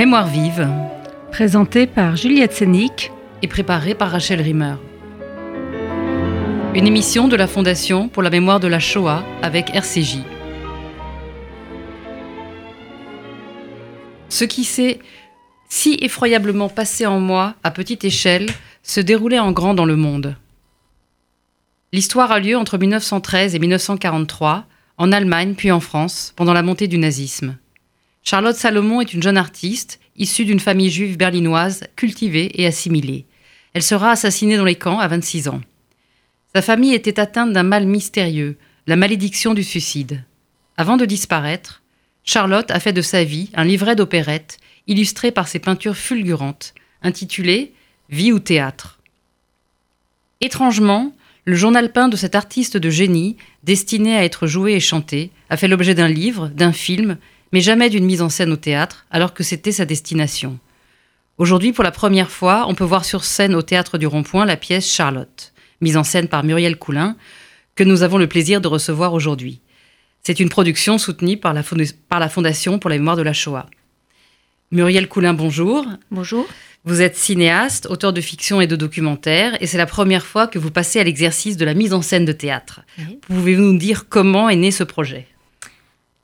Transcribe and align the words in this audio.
Mémoire 0.00 0.28
vive, 0.28 0.66
Présenté 1.30 1.86
par 1.86 2.16
Juliette 2.16 2.54
Sénic. 2.54 3.12
et 3.42 3.48
préparée 3.48 3.94
par 3.94 4.10
Rachel 4.10 4.40
Rimmer. 4.40 4.76
Une 6.74 6.86
émission 6.86 7.28
de 7.28 7.36
la 7.36 7.46
Fondation 7.46 8.08
pour 8.08 8.22
la 8.22 8.30
mémoire 8.30 8.60
de 8.60 8.66
la 8.66 8.78
Shoah 8.80 9.22
avec 9.42 9.74
RCJ. 9.74 10.20
Ce 14.30 14.44
qui 14.44 14.64
s'est 14.64 15.00
si 15.68 15.98
effroyablement 16.00 16.70
passé 16.70 17.04
en 17.04 17.20
moi 17.20 17.54
à 17.62 17.70
petite 17.70 18.02
échelle 18.02 18.46
se 18.82 19.00
déroulait 19.00 19.38
en 19.38 19.52
grand 19.52 19.74
dans 19.74 19.84
le 19.84 19.96
monde. 19.96 20.34
L'histoire 21.92 22.32
a 22.32 22.40
lieu 22.40 22.56
entre 22.56 22.78
1913 22.78 23.54
et 23.54 23.58
1943, 23.58 24.64
en 24.96 25.12
Allemagne 25.12 25.52
puis 25.54 25.70
en 25.70 25.80
France, 25.80 26.32
pendant 26.36 26.54
la 26.54 26.62
montée 26.62 26.88
du 26.88 26.96
nazisme. 26.96 27.58
Charlotte 28.22 28.56
Salomon 28.56 29.00
est 29.00 29.14
une 29.14 29.22
jeune 29.22 29.36
artiste, 29.36 29.98
issue 30.16 30.44
d'une 30.44 30.60
famille 30.60 30.90
juive 30.90 31.16
berlinoise, 31.16 31.84
cultivée 31.96 32.50
et 32.60 32.66
assimilée. 32.66 33.26
Elle 33.72 33.82
sera 33.82 34.10
assassinée 34.10 34.56
dans 34.56 34.64
les 34.64 34.74
camps 34.74 34.98
à 34.98 35.08
26 35.08 35.48
ans. 35.48 35.60
Sa 36.54 36.62
famille 36.62 36.94
était 36.94 37.20
atteinte 37.20 37.52
d'un 37.52 37.62
mal 37.62 37.86
mystérieux, 37.86 38.58
la 38.86 38.96
malédiction 38.96 39.54
du 39.54 39.64
suicide. 39.64 40.24
Avant 40.76 40.96
de 40.96 41.04
disparaître, 41.04 41.82
Charlotte 42.24 42.70
a 42.70 42.80
fait 42.80 42.92
de 42.92 43.02
sa 43.02 43.24
vie 43.24 43.50
un 43.54 43.64
livret 43.64 43.96
d'opérette 43.96 44.58
illustré 44.86 45.30
par 45.30 45.48
ses 45.48 45.58
peintures 45.58 45.96
fulgurantes, 45.96 46.74
intitulé 47.02 47.72
Vie 48.08 48.32
ou 48.32 48.40
théâtre. 48.40 48.98
Étrangement, 50.40 51.14
le 51.44 51.54
journal 51.54 51.92
peint 51.92 52.08
de 52.08 52.16
cet 52.16 52.34
artiste 52.34 52.76
de 52.76 52.90
génie, 52.90 53.36
destiné 53.62 54.16
à 54.16 54.24
être 54.24 54.48
joué 54.48 54.72
et 54.72 54.80
chanté, 54.80 55.30
a 55.48 55.56
fait 55.56 55.68
l'objet 55.68 55.94
d'un 55.94 56.08
livre, 56.08 56.48
d'un 56.48 56.72
film, 56.72 57.18
mais 57.52 57.60
jamais 57.60 57.90
d'une 57.90 58.04
mise 58.04 58.22
en 58.22 58.28
scène 58.28 58.52
au 58.52 58.56
théâtre, 58.56 59.06
alors 59.10 59.34
que 59.34 59.42
c'était 59.42 59.72
sa 59.72 59.84
destination. 59.84 60.58
Aujourd'hui, 61.38 61.72
pour 61.72 61.84
la 61.84 61.90
première 61.90 62.30
fois, 62.30 62.66
on 62.68 62.74
peut 62.74 62.84
voir 62.84 63.04
sur 63.04 63.24
scène 63.24 63.54
au 63.54 63.62
théâtre 63.62 63.96
du 63.98 64.06
Rond-Point 64.06 64.44
la 64.44 64.56
pièce 64.56 64.86
Charlotte, 64.90 65.52
mise 65.80 65.96
en 65.96 66.04
scène 66.04 66.28
par 66.28 66.44
Muriel 66.44 66.76
Coulin, 66.76 67.16
que 67.76 67.84
nous 67.84 68.02
avons 68.02 68.18
le 68.18 68.26
plaisir 68.26 68.60
de 68.60 68.68
recevoir 68.68 69.14
aujourd'hui. 69.14 69.60
C'est 70.22 70.38
une 70.40 70.50
production 70.50 70.98
soutenue 70.98 71.38
par 71.38 71.54
la, 71.54 71.62
Fonda- 71.62 71.94
par 72.08 72.20
la 72.20 72.28
Fondation 72.28 72.78
pour 72.78 72.90
la 72.90 72.96
mémoire 72.98 73.16
de 73.16 73.22
la 73.22 73.32
Shoah. 73.32 73.66
Muriel 74.70 75.08
Coulin, 75.08 75.32
bonjour. 75.32 75.86
Bonjour. 76.10 76.46
Vous 76.84 77.00
êtes 77.02 77.16
cinéaste, 77.16 77.86
auteur 77.86 78.12
de 78.12 78.20
fiction 78.20 78.60
et 78.60 78.66
de 78.66 78.76
documentaires, 78.76 79.56
et 79.62 79.66
c'est 79.66 79.78
la 79.78 79.86
première 79.86 80.24
fois 80.24 80.46
que 80.46 80.58
vous 80.58 80.70
passez 80.70 81.00
à 81.00 81.04
l'exercice 81.04 81.56
de 81.56 81.64
la 81.64 81.74
mise 81.74 81.92
en 81.92 82.02
scène 82.02 82.24
de 82.24 82.32
théâtre. 82.32 82.80
Oui. 82.98 83.18
Pouvez-vous 83.22 83.62
nous 83.62 83.78
dire 83.78 84.08
comment 84.08 84.48
est 84.48 84.56
né 84.56 84.70
ce 84.70 84.84
projet? 84.84 85.26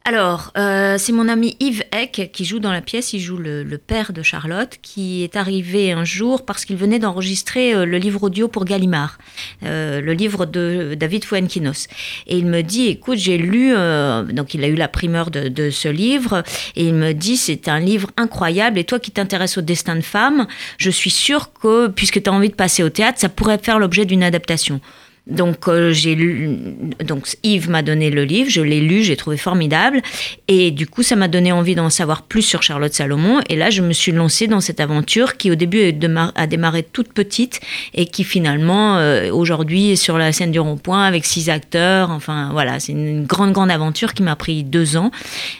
Alors, 0.08 0.52
euh, 0.56 0.98
c'est 0.98 1.10
mon 1.10 1.28
ami 1.28 1.56
Yves 1.58 1.82
Eck 1.90 2.30
qui 2.32 2.44
joue 2.44 2.60
dans 2.60 2.70
la 2.70 2.80
pièce. 2.80 3.12
Il 3.12 3.18
joue 3.18 3.38
le, 3.38 3.64
le 3.64 3.76
père 3.76 4.12
de 4.12 4.22
Charlotte, 4.22 4.78
qui 4.80 5.24
est 5.24 5.34
arrivé 5.34 5.90
un 5.90 6.04
jour 6.04 6.44
parce 6.44 6.64
qu'il 6.64 6.76
venait 6.76 7.00
d'enregistrer 7.00 7.74
euh, 7.74 7.84
le 7.84 7.98
livre 7.98 8.22
audio 8.22 8.46
pour 8.46 8.64
Gallimard, 8.64 9.18
euh, 9.64 10.00
le 10.00 10.12
livre 10.12 10.46
de 10.46 10.94
David 10.94 11.24
Fuenquinos. 11.24 11.88
Et 12.28 12.38
il 12.38 12.46
me 12.46 12.62
dit, 12.62 12.86
écoute, 12.86 13.18
j'ai 13.18 13.36
lu, 13.36 13.74
euh, 13.74 14.22
donc 14.22 14.54
il 14.54 14.62
a 14.62 14.68
eu 14.68 14.76
la 14.76 14.86
primeur 14.86 15.32
de, 15.32 15.48
de 15.48 15.70
ce 15.70 15.88
livre, 15.88 16.44
et 16.76 16.86
il 16.86 16.94
me 16.94 17.10
dit, 17.10 17.36
c'est 17.36 17.66
un 17.66 17.80
livre 17.80 18.12
incroyable. 18.16 18.78
Et 18.78 18.84
toi 18.84 19.00
qui 19.00 19.10
t'intéresses 19.10 19.58
au 19.58 19.62
destin 19.62 19.96
de 19.96 20.02
femme, 20.02 20.46
je 20.78 20.91
suis 20.91 21.10
sûre 21.10 21.52
que, 21.52 21.88
puisque 21.88 22.22
tu 22.22 22.30
as 22.30 22.32
envie 22.32 22.50
de 22.50 22.54
passer 22.54 22.84
au 22.84 22.91
théâtre, 22.91 23.18
ça 23.18 23.28
pourrait 23.28 23.58
faire 23.58 23.80
l'objet 23.80 24.04
d'une 24.04 24.22
adaptation. 24.22 24.80
Donc 25.27 25.66
euh, 25.66 25.92
j'ai 25.92 26.14
lu, 26.14 26.56
donc 27.05 27.27
Yves 27.42 27.69
m'a 27.69 27.82
donné 27.82 28.10
le 28.10 28.22
livre, 28.24 28.48
je 28.48 28.60
l'ai 28.60 28.80
lu, 28.80 29.02
j'ai 29.02 29.16
trouvé 29.16 29.36
formidable, 29.36 30.00
et 30.46 30.70
du 30.70 30.86
coup 30.86 31.02
ça 31.02 31.16
m'a 31.16 31.27
donné 31.27 31.50
envie 31.50 31.74
d'en 31.74 31.91
savoir 31.91 32.22
plus 32.22 32.42
sur 32.42 32.62
Charlotte 32.62 32.94
Salomon. 32.94 33.41
Et 33.48 33.56
là 33.56 33.70
je 33.70 33.82
me 33.82 33.92
suis 33.92 34.12
lancée 34.12 34.47
dans 34.47 34.60
cette 34.60 34.78
aventure 34.78 35.36
qui 35.36 35.50
au 35.50 35.56
début 35.56 35.92
a 36.36 36.47
démarré 36.47 36.84
toute 36.84 37.12
petite 37.12 37.60
et 37.92 38.06
qui 38.06 38.22
finalement 38.22 38.98
euh, 38.98 39.31
aujourd'hui 39.32 39.91
est 39.91 39.97
sur 39.97 40.16
la 40.16 40.31
scène 40.32 40.53
du 40.53 40.60
rond-point 40.60 41.03
avec 41.04 41.25
six 41.25 41.50
acteurs. 41.50 42.10
Enfin 42.12 42.50
voilà, 42.53 42.78
c'est 42.78 42.93
une 42.93 43.25
grande 43.26 43.50
grande 43.53 43.72
aventure 43.72 44.14
qui 44.14 44.22
m'a 44.22 44.37
pris 44.37 44.62
deux 44.62 44.97
ans, 44.97 45.10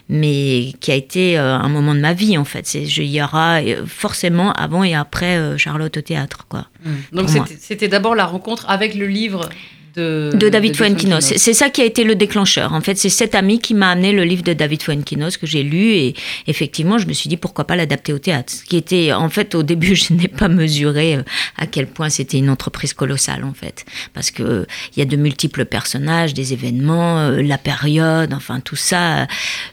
mais 0.09 0.73
qui 0.81 0.93
a 0.93 0.95
été 0.95 1.39
euh, 1.39 1.57
un 1.57 1.69
moment 1.69 1.95
de 1.95 2.01
ma 2.01 2.13
vie 2.13 2.39
en 2.39 2.45
fait. 2.45 2.67
C'est 2.69 2.87
je- 2.87 3.03
il 3.03 3.11
y 3.11 3.21
aura 3.23 3.57
euh, 3.63 3.85
forcément 3.87 4.53
avant 4.53 4.85
et 4.85 4.95
après 4.95 5.37
euh, 5.39 5.59
Charlotte 5.59 5.97
au 5.97 6.01
théâtre 6.03 6.47
quoi. 6.49 6.67
Donc 7.13 7.29
moi. 7.31 7.45
c'était 7.49 7.61
c'était 7.61 7.89
d'abord 7.89 8.15
la 8.15 8.27
rencontre 8.27 8.65
avec 8.69 8.95
le 8.95 9.07
livre 9.09 9.49
de, 9.97 10.31
de 10.35 10.49
David. 10.49 10.77
Fuenquinos. 10.77 11.33
C'est 11.37 11.55
ça 11.55 11.71
qui 11.71 11.81
a 11.81 11.85
été 11.85 12.05
le 12.05 12.15
déclencheur. 12.15 12.73
En 12.73 12.81
fait, 12.81 12.97
c'est 12.97 13.09
cet 13.09 13.35
ami 13.35 13.59
qui 13.59 13.75
m'a 13.75 13.91
amené 13.91 14.13
le 14.13 14.25
livre 14.25 14.43
de 14.43 14.53
David 14.53 14.83
Fuenquinos 14.83 15.37
que 15.37 15.47
j'ai 15.47 15.63
lu 15.63 15.93
et 15.93 16.15
effectivement, 16.47 16.99
je 16.99 17.07
me 17.07 17.13
suis 17.13 17.29
dit 17.29 17.37
pourquoi 17.37 17.67
pas 17.67 17.77
l'adapter 17.77 18.13
au 18.13 18.19
théâtre? 18.19 18.53
Ce 18.53 18.65
qui 18.65 18.77
était, 18.77 19.13
en 19.13 19.29
fait, 19.29 19.55
au 19.55 19.63
début, 19.63 19.95
je 19.97 20.13
n'ai 20.13 20.29
pas 20.29 20.49
mesuré 20.49 21.17
euh, 21.17 21.23
à 21.57 21.67
quel 21.67 21.87
point 21.87 22.09
c'était 22.09 22.39
une 22.39 22.51
entreprise 22.51 22.93
colossale, 22.93 23.45
en 23.45 23.55
fait, 23.55 23.85
parce 24.15 24.31
que 24.31 24.43
euh, 24.43 24.67
il 24.95 24.99
y 25.01 25.03
a 25.03 25.05
de 25.05 25.17
multiples 25.17 25.65
personnages, 25.65 26.35
des 26.35 26.53
événements, 26.53 27.19
euh, 27.19 27.43
la 27.43 27.59
période, 27.59 28.33
enfin 28.33 28.61
tout 28.61 28.77
ça. 28.77 29.27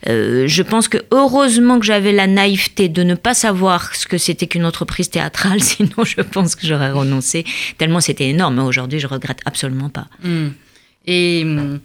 Euh, 0.07 0.47
je 0.47 0.63
pense 0.63 0.87
que 0.87 0.97
heureusement 1.11 1.79
que 1.79 1.85
j'avais 1.85 2.11
la 2.11 2.27
naïveté 2.27 2.89
de 2.89 3.03
ne 3.03 3.15
pas 3.15 3.33
savoir 3.33 3.95
ce 3.95 4.07
que 4.07 4.17
c'était 4.17 4.47
qu'une 4.47 4.65
entreprise 4.65 5.09
théâtrale, 5.09 5.61
sinon 5.63 6.03
je 6.03 6.21
pense 6.21 6.55
que 6.55 6.65
j'aurais 6.65 6.91
renoncé 6.91 7.45
tellement 7.77 7.99
c'était 7.99 8.29
énorme. 8.29 8.59
Aujourd'hui, 8.59 8.99
je 8.99 9.07
regrette 9.07 9.39
absolument 9.45 9.89
pas. 9.89 10.07
Et 11.05 11.41
hum, 11.43 11.79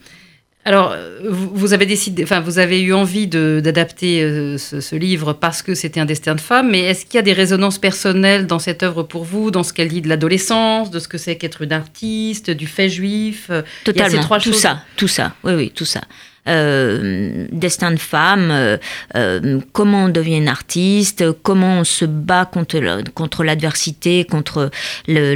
alors, 0.68 0.92
euh, 0.92 1.20
vous 1.30 1.72
avez 1.72 1.86
décidé, 1.86 2.24
enfin, 2.24 2.40
vous 2.40 2.58
avez 2.58 2.82
eu 2.82 2.92
envie 2.92 3.26
d'adapter 3.26 4.22
euh, 4.22 4.58
ce, 4.58 4.82
ce 4.82 4.96
livre 4.96 5.32
parce 5.32 5.62
que 5.62 5.74
c'était 5.74 5.98
un 5.98 6.04
destin 6.04 6.34
de 6.34 6.42
femme, 6.42 6.70
mais 6.70 6.80
est-ce 6.80 7.06
qu'il 7.06 7.14
y 7.14 7.18
a 7.18 7.22
des 7.22 7.32
résonances 7.32 7.78
personnelles 7.78 8.46
dans 8.46 8.58
cette 8.58 8.82
œuvre 8.82 9.02
pour 9.02 9.24
vous, 9.24 9.50
dans 9.50 9.62
ce 9.62 9.72
qu'elle 9.72 9.88
dit 9.88 10.02
de 10.02 10.10
l'adolescence, 10.10 10.90
de 10.90 10.98
ce 10.98 11.08
que 11.08 11.16
c'est 11.16 11.36
qu'être 11.36 11.62
une 11.62 11.72
artiste, 11.72 12.50
du 12.50 12.66
fait 12.66 12.90
juif? 12.90 13.46
Euh, 13.48 13.62
il 13.86 13.96
y 13.96 14.00
a 14.02 14.04
ces 14.04 14.10
Totalement, 14.10 14.22
trois 14.22 14.38
tout 14.40 14.52
choses. 14.52 14.60
ça, 14.60 14.82
tout 14.96 15.08
ça, 15.08 15.32
oui, 15.42 15.54
oui, 15.54 15.72
tout 15.74 15.86
ça. 15.86 16.02
Euh, 16.48 17.46
destin 17.52 17.90
de 17.92 17.98
femme, 17.98 18.50
euh, 18.50 18.78
euh, 19.16 19.60
comment 19.72 20.04
on 20.06 20.08
devient 20.08 20.38
une 20.38 20.48
artiste, 20.48 21.24
comment 21.42 21.80
on 21.80 21.84
se 21.84 22.06
bat 22.06 22.46
contre, 22.46 23.02
contre 23.12 23.44
l'adversité, 23.44 24.24
contre 24.24 24.70
la- 25.06 25.34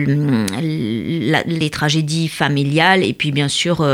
les 1.45 1.71
tragédies 1.71 2.29
familiales, 2.29 3.05
et 3.05 3.13
puis 3.13 3.31
bien 3.31 3.49
sûr, 3.49 3.87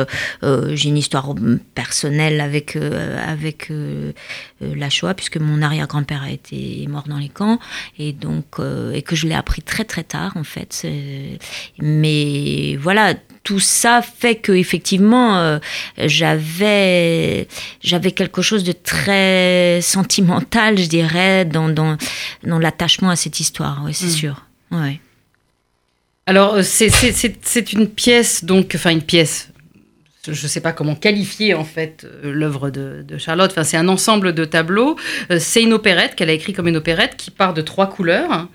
j'ai 0.43 0.89
une 0.89 0.97
histoire 0.97 1.35
personnelle 1.75 2.41
avec, 2.41 2.77
avec 2.77 3.71
la 4.61 4.91
Shoah, 4.91 5.15
puisque 5.15 5.39
mon 5.39 5.63
arrière-grand-père 5.63 6.23
a 6.23 6.31
été 6.31 6.87
mort 6.89 7.05
dans 7.09 7.19
les 7.19 7.29
camps, 7.29 7.59
et 7.99 8.13
donc, 8.13 8.57
et 8.95 9.03
que 9.03 9.17
je 9.17 9.27
l'ai 9.27 9.35
appris 9.35 9.63
très 9.63 9.85
très 9.85 10.05
tard 10.05 10.33
en 10.37 10.45
fait. 10.45 10.87
Mais 11.81 12.77
voilà, 12.77 13.15
tout 13.49 13.61
ça 13.61 14.03
fait 14.03 14.35
que 14.37 14.53
effectivement 14.53 15.39
euh, 15.39 15.59
j'avais 15.97 17.49
j'avais 17.83 18.13
quelque 18.13 18.43
chose 18.43 18.63
de 18.65 18.73
très 18.73 19.81
sentimental 19.81 20.79
je 20.79 20.87
dirais 20.87 21.45
dans 21.47 21.69
dans, 21.71 21.97
dans 22.45 22.59
l'attachement 22.59 23.11
à 23.11 23.17
cette 23.17 23.41
histoire 23.41 23.83
oui 23.85 23.95
c'est 23.95 24.07
Mm. 24.07 24.21
sûr 24.23 24.35
ouais 24.73 25.01
Alors, 26.27 26.55
euh, 26.57 26.63
c'est- 26.63 27.73
une 27.73 27.89
pièce, 27.89 28.45
donc, 28.45 28.73
enfin, 28.75 28.91
une 28.91 29.03
pièce. 29.15 29.49
Je 30.27 30.43
ne 30.43 30.49
sais 30.55 30.61
pas 30.61 30.73
comment 30.73 30.95
qualifier 30.95 31.55
en 31.55 31.65
fait 31.65 32.05
euh, 32.05 32.31
l'œuvre 32.41 32.69
de, 32.69 33.03
de 33.03 33.17
Charlotte. 33.17 33.51
Enfin, 33.53 33.65
c'est 33.65 33.79
un 33.79 33.89
ensemble 33.89 34.35
de 34.35 34.45
tableaux. 34.45 34.97
C'est 35.39 35.63
une 35.63 35.73
opérette 35.73 36.15
qu'elle 36.17 36.29
a 36.29 36.35
écrit 36.35 36.53
comme 36.53 36.69
une 36.69 36.77
opérette 36.77 37.15
qui 37.17 37.31
part 37.31 37.55
de 37.55 37.63
trois 37.63 37.89
couleurs 37.89 38.47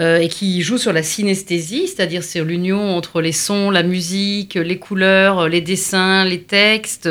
euh, 0.00 0.18
et 0.18 0.28
qui 0.28 0.62
joue 0.62 0.78
sur 0.78 0.92
la 0.92 1.02
synesthésie, 1.02 1.88
c'est-à-dire 1.88 2.24
sur 2.24 2.44
l'union 2.44 2.96
entre 2.96 3.20
les 3.20 3.32
sons, 3.32 3.70
la 3.70 3.82
musique, 3.82 4.54
les 4.54 4.78
couleurs, 4.78 5.48
les 5.48 5.60
dessins, 5.60 6.24
les 6.24 6.42
textes. 6.42 7.08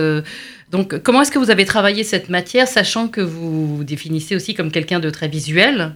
Donc, 0.72 1.02
comment 1.04 1.22
est-ce 1.22 1.32
que 1.32 1.40
vous 1.40 1.52
avez 1.52 1.66
travaillé 1.66 2.04
cette 2.04 2.30
matière, 2.30 2.68
sachant 2.68 3.08
que 3.08 3.22
vous 3.22 3.78
vous 3.78 3.84
définissez 3.84 4.35
aussi 4.35 4.53
comme 4.53 4.72
quelqu'un 4.72 5.00
de 5.00 5.09
très 5.09 5.28
visuel? 5.28 5.96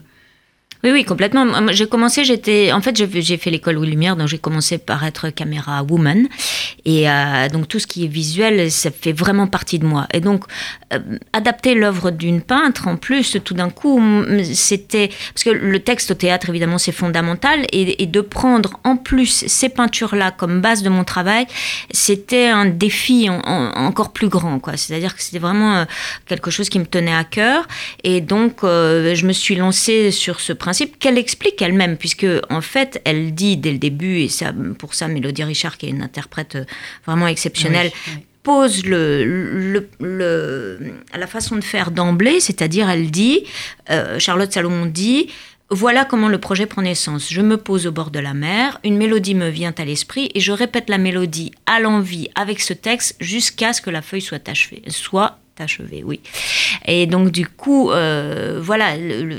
Oui, 0.84 0.90
oui, 0.92 1.04
complètement. 1.04 1.44
J'ai 1.72 1.88
commencé, 1.88 2.22
j'étais, 2.24 2.70
en 2.70 2.80
fait, 2.80 2.96
j'ai 2.96 3.36
fait 3.36 3.50
l'école 3.50 3.74
Louis 3.74 3.88
Lumière, 3.90 4.14
donc 4.14 4.28
j'ai 4.28 4.38
commencé 4.38 4.78
par 4.78 5.04
être 5.04 5.28
caméra 5.30 5.82
woman, 5.82 6.28
et 6.84 7.10
euh, 7.10 7.48
donc 7.48 7.66
tout 7.66 7.80
ce 7.80 7.88
qui 7.88 8.04
est 8.04 8.08
visuel, 8.08 8.70
ça 8.70 8.92
fait 8.92 9.12
vraiment 9.12 9.48
partie 9.48 9.80
de 9.80 9.84
moi. 9.86 10.06
Et 10.14 10.20
donc 10.20 10.44
euh, 10.92 11.00
adapter 11.32 11.74
l'œuvre 11.74 12.12
d'une 12.12 12.40
peintre, 12.42 12.86
en 12.86 12.96
plus, 12.96 13.38
tout 13.44 13.54
d'un 13.54 13.70
coup, 13.70 14.00
c'était 14.44 15.08
parce 15.34 15.42
que 15.42 15.50
le 15.50 15.80
texte 15.80 16.12
au 16.12 16.14
théâtre, 16.14 16.48
évidemment, 16.48 16.78
c'est 16.78 16.92
fondamental, 16.92 17.66
et, 17.72 18.06
de 18.06 18.20
prendre 18.20 18.78
en 18.84 18.96
plus 18.96 19.44
ces 19.48 19.68
peintures-là 19.70 20.30
comme 20.30 20.60
base 20.60 20.84
de 20.84 20.88
mon 20.90 21.02
travail, 21.02 21.46
c'était 21.90 22.46
un 22.46 22.66
défi 22.66 23.28
en- 23.28 23.40
en- 23.44 23.72
encore 23.84 24.12
plus 24.12 24.28
grand, 24.28 24.60
quoi. 24.60 24.76
C'est-à-dire 24.76 25.16
que 25.16 25.22
c'était 25.24 25.40
vraiment 25.40 25.74
euh, 25.78 25.84
quelque 26.26 26.52
chose 26.52 26.68
qui 26.68 26.78
me 26.78 26.86
tenait 26.86 27.14
à 27.14 27.24
cœur, 27.24 27.66
et 28.04 28.20
donc 28.20 28.58
je 28.62 29.26
me 29.26 29.32
suis 29.32 29.56
lancée 29.56 30.12
sur 30.12 30.38
ce 30.38 30.52
principe 30.52 30.67
qu'elle 30.98 31.18
explique 31.18 31.60
elle-même, 31.62 31.96
puisque 31.96 32.26
en 32.50 32.60
fait, 32.60 33.00
elle 33.04 33.34
dit 33.34 33.56
dès 33.56 33.72
le 33.72 33.78
début, 33.78 34.20
et 34.20 34.28
ça, 34.28 34.52
pour 34.78 34.94
ça, 34.94 35.08
Mélodie 35.08 35.44
Richard, 35.44 35.78
qui 35.78 35.86
est 35.86 35.90
une 35.90 36.02
interprète 36.02 36.56
euh, 36.56 36.64
vraiment 37.06 37.26
exceptionnelle, 37.26 37.90
Oui, 38.06 38.12
oui. 38.16 38.22
pose 38.42 38.84
le, 38.84 40.78
la 41.16 41.26
façon 41.26 41.56
de 41.56 41.64
faire 41.64 41.90
d'emblée, 41.90 42.40
c'est-à-dire 42.40 42.88
elle 42.88 43.10
dit, 43.10 43.44
euh, 43.90 44.18
Charlotte 44.18 44.52
Salomon 44.52 44.86
dit, 44.86 45.28
voilà 45.70 46.06
comment 46.06 46.28
le 46.28 46.38
projet 46.38 46.64
prend 46.64 46.80
naissance. 46.80 47.28
Je 47.30 47.42
me 47.42 47.58
pose 47.58 47.86
au 47.86 47.92
bord 47.92 48.10
de 48.10 48.18
la 48.18 48.32
mer, 48.32 48.80
une 48.84 48.96
mélodie 48.96 49.34
me 49.34 49.50
vient 49.50 49.74
à 49.76 49.84
l'esprit 49.84 50.30
et 50.34 50.40
je 50.40 50.52
répète 50.52 50.88
la 50.88 50.96
mélodie 50.96 51.52
à 51.66 51.78
l'envie 51.80 52.30
avec 52.34 52.60
ce 52.60 52.72
texte 52.72 53.16
jusqu'à 53.20 53.74
ce 53.74 53.82
que 53.82 53.90
la 53.90 54.00
feuille 54.00 54.22
soit 54.22 54.48
achevée, 54.48 54.82
soit 54.88 55.38
achevé, 55.60 56.02
oui. 56.04 56.20
Et 56.86 57.06
donc 57.06 57.30
du 57.30 57.46
coup, 57.46 57.90
euh, 57.90 58.60
voilà, 58.62 58.94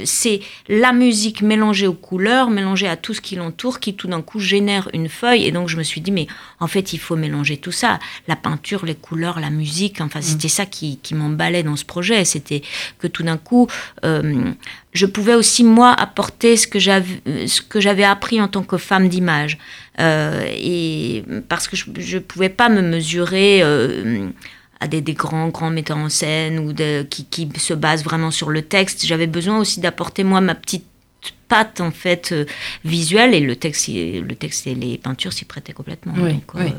c'est 0.06 0.42
la 0.68 0.94
musique 0.94 1.42
mélangée 1.42 1.88
aux 1.88 1.94
couleurs, 1.94 2.50
mélangée 2.50 2.88
à 2.88 2.96
tout 2.96 3.14
ce 3.14 3.22
qui 3.22 3.36
l'entoure, 3.36 3.80
qui 3.80 3.96
tout 3.96 4.08
d'un 4.08 4.22
coup 4.22 4.40
génère 4.40 4.90
une 4.94 5.10
feuille. 5.10 5.46
Et 5.46 5.52
donc 5.52 5.70
je 5.70 5.78
me 5.78 5.84
suis 5.84 6.02
dit, 6.02 6.12
mais 6.12 6.28
en 6.60 6.68
fait, 6.68 6.94
il 6.94 7.00
faut 7.00 7.16
mélanger 7.16 7.58
tout 7.58 7.72
ça, 7.72 8.00
la 8.28 8.36
peinture, 8.36 8.86
les 8.86 8.96
couleurs, 8.96 9.40
la 9.40 9.50
musique. 9.50 10.02
Enfin, 10.02 10.22
c'était 10.22 10.48
mm. 10.48 10.52
ça 10.52 10.66
qui, 10.66 10.98
qui 10.98 11.16
m'emballait 11.16 11.64
dans 11.64 11.76
ce 11.76 11.86
projet. 11.86 12.26
C'était 12.26 12.62
que 13.00 13.08
tout 13.08 13.24
d'un 13.24 13.38
coup, 13.38 13.68
euh, 14.04 14.52
je 14.94 15.06
pouvais 15.06 15.36
aussi 15.36 15.64
moi 15.64 15.92
apporter 15.92 16.58
ce 16.58 16.68
que 16.68 16.80
j'avais, 16.80 17.48
ce 17.48 17.62
que 17.62 17.80
j'avais 17.80 18.04
appris 18.04 18.42
en 18.42 18.48
tant 18.48 18.64
que 18.64 18.78
femme 18.78 19.10
d'image. 19.10 19.58
Euh, 20.00 20.46
et 20.48 21.24
parce 21.50 21.68
que 21.68 21.76
je 21.76 22.18
ne 22.18 22.22
pouvais 22.22 22.50
pas 22.50 22.70
me 22.70 22.82
mesurer 22.82 23.62
à 24.80 24.88
des, 24.88 25.02
grands, 25.14 25.50
grands 25.50 25.70
metteurs 25.70 25.98
en 25.98 26.10
scène 26.10 26.60
ou 26.60 26.74
de, 26.74 27.04
qui, 27.04 27.26
qui 27.26 27.50
se 27.58 27.74
basent 27.74 28.04
vraiment 28.04 28.32
sur 28.32 28.50
le 28.50 28.62
texte. 28.62 29.06
J'avais 29.06 29.28
besoin 29.28 29.60
aussi 29.60 29.82
d'apporter 29.82 30.24
moi 30.24 30.40
ma 30.40 30.56
petite 30.56 30.86
patte 31.50 31.82
en 31.82 31.92
fait 31.92 32.32
euh, 32.32 32.46
visuelle 32.86 33.34
et 33.34 33.42
le 33.42 33.58
texte, 33.58 33.90
le 33.90 34.34
texte 34.36 34.68
et 34.68 34.76
les 34.76 34.98
peintures 34.98 35.34
s'y 35.34 35.44
prêtaient 35.44 35.74
complètement. 35.74 36.14
Oui, 36.18 36.40
euh, 36.56 36.70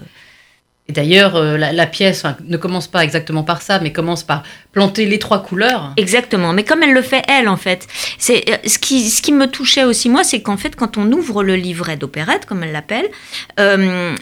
Et 0.89 0.93
d'ailleurs, 0.93 1.37
euh, 1.37 1.59
la, 1.59 1.87
pièce 1.87 2.25
ne 2.43 2.57
commence 2.57 2.89
pas 2.89 3.05
exactement 3.05 3.43
par 3.43 3.61
ça, 3.61 3.81
mais 3.81 3.93
commence 3.93 4.23
par 4.23 4.45
planter 4.73 5.05
les 5.05 5.19
trois 5.19 5.43
couleurs. 5.43 5.93
Exactement, 5.99 6.55
mais 6.55 6.65
comme 6.65 6.83
elle 6.83 6.95
le 6.95 7.03
fait 7.03 7.23
elle, 7.29 7.49
en 7.49 7.59
fait. 7.59 7.87
C'est 8.19 8.45
ce 8.67 8.79
qui, 8.79 9.11
ce 9.11 9.21
qui 9.21 9.33
me 9.33 9.47
touchait 9.47 9.85
aussi 9.85 10.09
moi, 10.09 10.25
c'est 10.25 10.41
qu'en 10.41 10.57
fait, 10.57 10.75
quand 10.75 10.97
on 10.97 11.11
ouvre 11.13 11.43
le 11.43 11.57
livret 11.57 11.97
d'opérette, 11.99 12.47
comme 12.47 12.63
elle 12.63 12.73
l'appelle, 12.73 13.09
elle, 13.57 14.17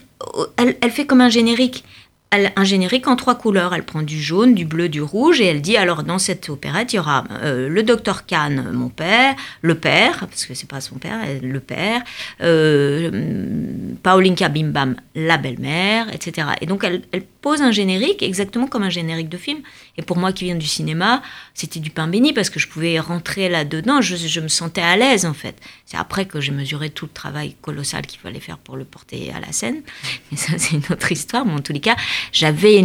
elle, 0.57 0.91
fait 0.91 1.07
comme 1.07 1.21
un 1.21 1.29
générique 1.29 1.85
un 2.31 2.65
générique 2.65 3.07
en 3.07 3.17
trois 3.17 3.37
couleurs. 3.37 3.75
Elle 3.75 3.85
prend 3.85 4.03
du 4.03 4.21
jaune, 4.21 4.55
du 4.55 4.65
bleu, 4.65 4.89
du 4.89 5.01
rouge 5.01 5.41
et 5.41 5.47
elle 5.47 5.63
dit 5.63 5.77
alors 5.77 6.03
dans 6.03 6.19
cette 6.19 6.49
opérette 6.49 6.93
il 6.93 6.97
y 6.97 6.99
aura 6.99 7.25
euh, 7.43 7.69
le 7.69 7.83
docteur 7.83 8.27
Kahn, 8.27 8.71
mon 8.73 8.89
père, 8.89 9.35
le 9.63 9.75
père 9.75 10.27
parce 10.27 10.45
que 10.47 10.55
c'est 10.55 10.69
pas 10.69 10.81
son 10.81 10.97
père, 10.97 11.19
le 11.43 11.61
père, 11.61 12.03
euh, 12.43 13.95
Paulinka 14.03 14.49
Bimbam, 14.49 14.97
la 15.15 15.39
belle-mère, 15.39 16.13
etc. 16.13 16.49
Et 16.61 16.67
donc 16.67 16.85
elle, 16.85 17.03
elle 17.13 17.25
pose 17.41 17.63
un 17.63 17.71
générique 17.71 18.23
exactement 18.23 18.67
comme 18.67 18.83
un 18.83 18.91
générique 18.91 19.29
de 19.29 19.39
film. 19.39 19.61
Et 19.97 20.03
pour 20.03 20.17
moi 20.17 20.33
qui 20.33 20.45
viens 20.45 20.55
du 20.55 20.67
cinéma, 20.67 21.23
c'était 21.55 21.81
du 21.81 21.91
pain 21.91 22.09
béni 22.09 22.33
parce 22.33 22.51
que 22.51 22.61
je 22.61 22.69
pouvais 22.69 22.99
rentrer 23.01 23.49
là-dedans, 23.49 24.01
je, 24.01 24.41
me 24.41 24.49
sentais 24.49 24.81
à 24.81 24.97
l'aise 24.97 25.25
en 25.25 25.35
fait. 25.35 25.57
C'est 25.87 25.97
après 25.97 26.27
que 26.27 26.41
j'ai 26.41 26.53
mesuré 26.53 26.91
tout 26.91 27.07
le 27.07 27.13
travail 27.13 27.57
colossal 27.61 28.07
qu'il 28.07 28.21
fallait 28.21 28.41
faire 28.41 28.59
pour 28.59 28.77
le 28.77 28.85
porter 28.85 29.33
à 29.35 29.41
la 29.41 29.53
scène. 29.53 29.83
Mais 30.31 30.37
ça, 30.37 30.53
c'est 30.59 30.77
une 30.77 30.83
autre 30.91 31.11
histoire. 31.11 31.45
Mais 31.47 31.53
en 31.53 31.61
tous 31.61 31.73
les 31.73 31.81
cas, 31.81 31.97
j'avais 32.33 32.79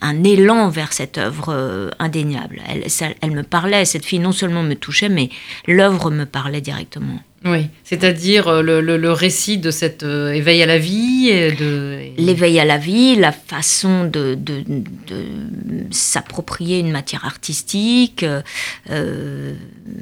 un 0.00 0.24
élan 0.24 0.68
vers 0.68 0.92
cette 0.92 1.18
œuvre 1.18 1.46
euh, 1.50 1.90
indéniable. 1.98 2.60
Elle, 2.68 2.84
elle 3.20 3.30
me 3.30 3.42
parlait, 3.42 3.84
cette 3.84 4.04
fille 4.04 4.18
non 4.18 4.32
seulement 4.32 4.62
me 4.62 4.74
touchait, 4.74 5.08
mais 5.08 5.30
l'œuvre 5.66 6.10
me 6.10 6.24
parlait 6.24 6.60
directement. 6.60 7.20
Oui, 7.44 7.68
c'est-à-dire 7.82 8.46
euh, 8.46 8.62
le, 8.62 9.12
récit 9.12 9.58
de 9.58 9.72
cet 9.72 10.04
euh, 10.04 10.32
éveil 10.32 10.62
à 10.62 10.66
la 10.66 10.78
vie. 10.78 11.30
De... 11.58 11.98
L'éveil 12.16 12.60
à 12.60 12.64
la 12.64 12.78
vie, 12.78 13.16
la 13.16 13.32
façon 13.32 14.04
de, 14.04 14.38
s'approprier 15.90 16.78
une 16.78 16.92
matière 16.92 17.24
artistique, 17.24 18.24
euh, 18.90 19.54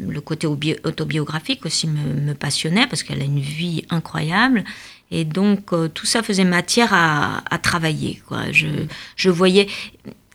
le 0.09 0.21
côté 0.21 0.47
autobiographique 0.47 1.65
aussi 1.65 1.89
me, 1.89 2.35
passionnait 2.35 2.87
parce 2.87 3.03
qu'elle 3.03 3.23
a 3.23 3.25
une 3.25 3.41
vie 3.41 3.85
incroyable. 3.91 4.65
Et 5.11 5.25
donc 5.25 5.71
tout 5.95 6.07
ça 6.07 6.23
faisait 6.23 6.45
matière 6.45 6.91
à, 6.93 7.59
travailler. 7.59 8.23
Quoi. 8.29 8.53
Je, 8.53 8.69
je 9.17 9.31
voyais 9.31 9.67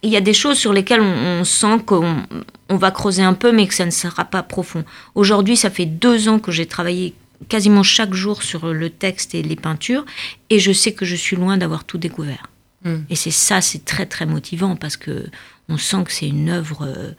il 0.05 0.11
y 0.11 0.17
a 0.17 0.21
des 0.21 0.33
choses 0.33 0.57
sur 0.57 0.71
lesquelles 0.71 1.01
on, 1.01 1.43
sent 1.43 1.79
qu'on 1.85 2.23
on 2.69 2.77
va 2.77 2.91
creuser 2.91 3.23
un 3.23 3.33
peu, 3.33 3.51
mais 3.51 3.67
que 3.67 3.73
ça 3.73 3.85
ne 3.85 3.91
sera 3.91 4.23
pas 4.23 4.43
profond. 4.43 4.85
Aujourd'hui, 5.15 5.57
ça 5.57 5.71
fait 5.71 5.87
deux 5.87 6.29
ans 6.29 6.37
que 6.37 6.51
j'ai 6.51 6.67
travaillé 6.67 7.15
quasiment 7.49 7.81
chaque 7.81 8.13
jour 8.13 8.43
sur 8.43 8.71
le 8.71 8.89
texte 8.91 9.33
et 9.33 9.41
les 9.41 9.55
peintures, 9.55 10.05
et 10.51 10.59
je 10.59 10.71
sais 10.71 10.93
que 10.93 11.05
je 11.05 11.15
suis 11.15 11.35
loin 11.35 11.57
d'avoir 11.57 11.85
tout 11.85 11.97
découvert. 11.97 12.47
Hmm. 12.83 12.99
Et 13.09 13.15
c'est 13.15 13.31
ça, 13.31 13.61
c'est 13.61 13.83
très 13.83 14.05
très 14.05 14.27
motivant 14.27 14.75
parce 14.75 14.95
que 14.95 15.25
on 15.69 15.77
sent 15.77 16.03
que 16.05 16.11
c'est 16.11 16.27
une 16.27 16.49
œuvre 16.49 16.85
euh, 16.85 17.11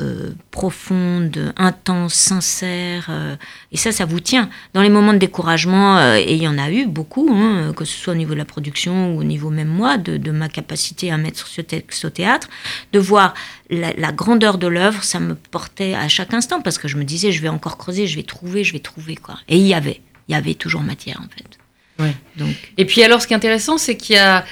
euh, 0.00 0.30
profonde, 0.50 1.52
intense, 1.56 2.14
sincère. 2.14 3.08
Euh, 3.10 3.36
et 3.70 3.76
ça, 3.76 3.92
ça 3.92 4.04
vous 4.06 4.20
tient. 4.20 4.48
Dans 4.72 4.82
les 4.82 4.88
moments 4.88 5.12
de 5.12 5.18
découragement, 5.18 5.98
euh, 5.98 6.16
et 6.16 6.34
il 6.34 6.42
y 6.42 6.48
en 6.48 6.58
a 6.58 6.70
eu 6.70 6.86
beaucoup, 6.86 7.28
hein, 7.32 7.72
que 7.76 7.84
ce 7.84 7.98
soit 7.98 8.14
au 8.14 8.16
niveau 8.16 8.32
de 8.32 8.38
la 8.38 8.44
production 8.44 9.14
ou 9.14 9.20
au 9.20 9.24
niveau 9.24 9.50
même 9.50 9.68
moi, 9.68 9.98
de, 9.98 10.30
ma 10.30 10.48
capacité 10.48 11.10
à 11.10 11.18
mettre 11.18 11.46
ce 11.46 11.60
texte 11.60 12.04
au 12.04 12.10
théâtre, 12.10 12.48
de 12.92 12.98
voir 12.98 13.34
la, 13.68 14.12
grandeur 14.12 14.58
de 14.58 14.66
l'œuvre, 14.66 15.04
ça 15.04 15.20
me 15.20 15.34
portait 15.34 15.94
à 15.94 16.08
chaque 16.08 16.32
instant 16.32 16.62
parce 16.62 16.78
que 16.78 16.88
je 16.88 16.96
me 16.96 17.04
disais, 17.04 17.30
je 17.30 17.42
vais 17.42 17.48
encore 17.48 17.76
creuser, 17.76 18.06
je 18.06 18.16
vais 18.16 18.22
trouver, 18.22 18.64
je 18.64 18.72
vais 18.72 18.80
trouver. 18.80 19.16
quoi. 19.16 19.38
Et 19.48 19.58
il 19.58 19.66
y 19.66 19.74
avait, 19.74 20.00
il 20.28 20.32
y 20.32 20.34
avait 20.34 20.54
toujours 20.54 20.82
matière 20.82 21.20
en 21.20 21.28
fait. 21.28 21.58
Ouais. 22.02 22.14
Donc. 22.36 22.54
Et 22.78 22.86
puis 22.86 23.02
alors, 23.02 23.20
ce 23.20 23.26
qui 23.26 23.34
est 23.34 23.36
intéressant, 23.36 23.76
c'est 23.76 23.96
qu'il 23.96 24.16
y 24.16 24.18
a 24.18 24.44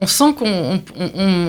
on 0.00 0.06
sent 0.06 0.34
qu'on 0.36 0.80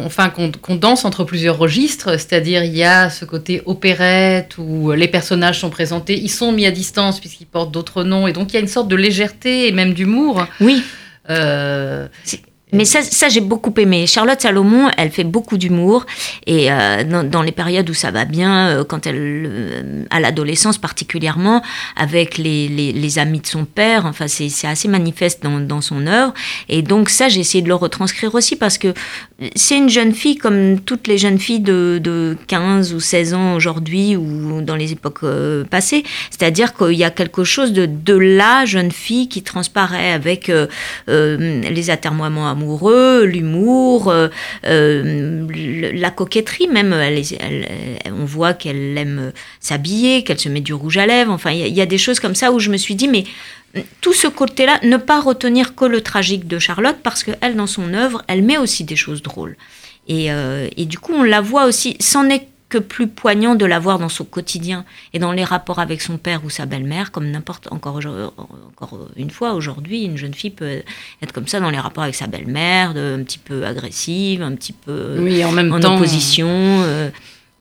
enfin, 0.05 0.29
qu'on 0.29 0.75
danse 0.75 1.05
entre 1.05 1.23
plusieurs 1.23 1.57
registres, 1.57 2.19
c'est-à-dire 2.19 2.63
il 2.63 2.75
y 2.75 2.83
a 2.83 3.09
ce 3.09 3.23
côté 3.25 3.61
opérette 3.65 4.57
où 4.57 4.91
les 4.91 5.07
personnages 5.07 5.59
sont 5.59 5.69
présentés, 5.69 6.19
ils 6.19 6.29
sont 6.29 6.51
mis 6.51 6.65
à 6.65 6.71
distance 6.71 7.19
puisqu'ils 7.19 7.45
portent 7.45 7.71
d'autres 7.71 8.03
noms, 8.03 8.27
et 8.27 8.33
donc 8.33 8.51
il 8.51 8.55
y 8.55 8.57
a 8.57 8.61
une 8.61 8.67
sorte 8.67 8.87
de 8.87 8.95
légèreté 8.95 9.67
et 9.67 9.71
même 9.71 9.93
d'humour. 9.93 10.45
Oui. 10.59 10.83
Euh, 11.29 12.07
mais 12.73 12.85
ça, 12.85 13.01
ça 13.01 13.27
j'ai 13.27 13.41
beaucoup 13.41 13.73
aimé. 13.77 14.07
Charlotte 14.07 14.39
Salomon, 14.39 14.89
elle 14.97 15.11
fait 15.11 15.25
beaucoup 15.25 15.57
d'humour 15.57 16.05
et 16.47 16.71
euh, 16.71 17.03
dans, 17.03 17.41
les 17.41 17.51
périodes 17.51 17.89
où 17.89 17.93
ça 17.93 18.11
va 18.11 18.25
bien, 18.25 18.69
euh, 18.69 18.83
quand 18.83 19.05
elle, 19.05 19.17
euh, 19.17 20.03
à 20.09 20.19
l'adolescence 20.19 20.77
particulièrement, 20.77 21.61
avec 21.97 22.37
les, 22.37 22.69
les, 22.69 22.93
les, 22.93 23.19
amis 23.19 23.41
de 23.41 23.47
son 23.47 23.65
père, 23.65 24.05
enfin 24.05 24.27
c'est 24.27 24.67
assez 24.67 24.87
manifeste 24.87 25.43
dans, 25.43 25.59
dans, 25.59 25.81
son 25.81 26.07
œuvre. 26.07 26.33
Et 26.69 26.81
donc 26.81 27.09
ça, 27.09 27.27
j'ai 27.27 27.41
essayé 27.41 27.61
de 27.61 27.67
le 27.67 27.75
retranscrire 27.75 28.33
aussi 28.35 28.55
parce 28.55 28.77
que 28.77 28.93
c'est 29.55 29.77
une 29.77 29.89
jeune 29.89 30.13
fille 30.13 30.37
comme 30.37 30.79
toutes 30.79 31.07
les 31.07 31.17
jeunes 31.17 31.39
filles 31.39 31.59
de, 31.59 31.99
de 32.01 32.37
15 32.47 32.93
ou 32.93 32.99
16 32.99 33.33
ans 33.33 33.55
aujourd'hui 33.55 34.15
ou 34.15 34.61
dans 34.61 34.75
les 34.75 34.93
époques 34.93 35.25
passées. 35.69 36.03
C'est-à-dire 36.29 36.73
qu'il 36.73 36.93
y 36.93 37.03
a 37.03 37.09
quelque 37.09 37.43
chose 37.43 37.73
de, 37.73 37.85
de 37.85 38.15
la 38.15 38.65
jeune 38.65 38.91
fille 38.91 39.27
qui 39.27 39.41
transparaît 39.43 40.11
avec 40.11 40.51
les 41.07 41.89
atermoiements 41.89 42.49
amoureux 42.49 42.60
l'humour, 43.23 44.09
euh, 44.09 44.27
euh, 44.65 45.47
la 45.93 46.11
coquetterie 46.11 46.67
même. 46.67 46.95
on 48.05 48.25
voit 48.25 48.53
qu'elle 48.53 48.97
aime 48.97 49.31
s'habiller, 49.59 50.23
qu'elle 50.23 50.39
se 50.39 50.49
met 50.49 50.61
du 50.61 50.73
rouge 50.73 50.97
à 50.97 51.05
lèvres. 51.05 51.31
Enfin, 51.31 51.51
il 51.51 51.67
y, 51.67 51.81
a 51.81 51.85
des 51.85 51.97
choses 51.97 52.19
comme 52.19 52.35
ça 52.35 52.51
où 52.51 52.59
je 52.59 52.69
me 52.69 52.77
suis 52.77 52.95
dit, 52.95 53.07
mais 53.07 53.23
tout 54.01 54.13
ce 54.13 54.27
côté-là, 54.27 54.79
ne 54.83 54.97
pas 54.97 55.21
retenir 55.21 55.75
que 55.75 55.85
le 55.85 56.01
tragique 56.01 56.47
de 56.47 56.59
Charlotte, 56.59 56.97
parce 57.03 57.23
qu'elle, 57.23 57.55
dans 57.55 57.67
son 57.67 57.93
œuvre, 57.93 58.23
elle 58.27 58.41
met 58.41 58.57
aussi 58.57 58.83
des 58.83 58.95
choses 58.95 59.21
drôles. 59.21 59.55
Et, 60.07 60.31
euh, 60.31 60.67
et 60.77 60.85
du 60.85 60.97
coup, 60.99 61.13
on 61.13 61.23
la 61.23 61.41
voit 61.41 61.65
aussi, 61.65 61.95
c'en 61.99 62.29
est 62.29 62.47
que 62.71 62.77
plus 62.77 63.07
poignant 63.07 63.53
de 63.53 63.65
la 63.65 63.79
voir 63.79 63.99
dans 63.99 64.09
son 64.09 64.23
quotidien 64.23 64.85
et 65.13 65.19
dans 65.19 65.33
les 65.33 65.43
rapports 65.43 65.79
avec 65.79 66.01
son 66.01 66.17
père 66.17 66.45
ou 66.45 66.49
sa 66.49 66.65
belle-mère, 66.65 67.11
comme 67.11 67.29
n'importe 67.29 67.67
encore, 67.69 67.99
encore 67.99 69.07
une 69.17 69.29
fois 69.29 69.53
aujourd'hui, 69.53 70.03
une 70.05 70.15
jeune 70.15 70.33
fille 70.33 70.51
peut 70.51 70.81
être 71.21 71.33
comme 71.33 71.47
ça 71.47 71.59
dans 71.59 71.69
les 71.69 71.79
rapports 71.79 72.03
avec 72.03 72.15
sa 72.15 72.27
belle-mère, 72.27 72.91
un 72.91 73.23
petit 73.23 73.39
peu 73.39 73.65
agressive, 73.65 74.41
un 74.41 74.55
petit 74.55 74.71
peu 74.71 75.17
oui, 75.19 75.43
en, 75.43 75.51
même 75.51 75.73
opposition. 75.73 76.47
Euh, 76.49 77.09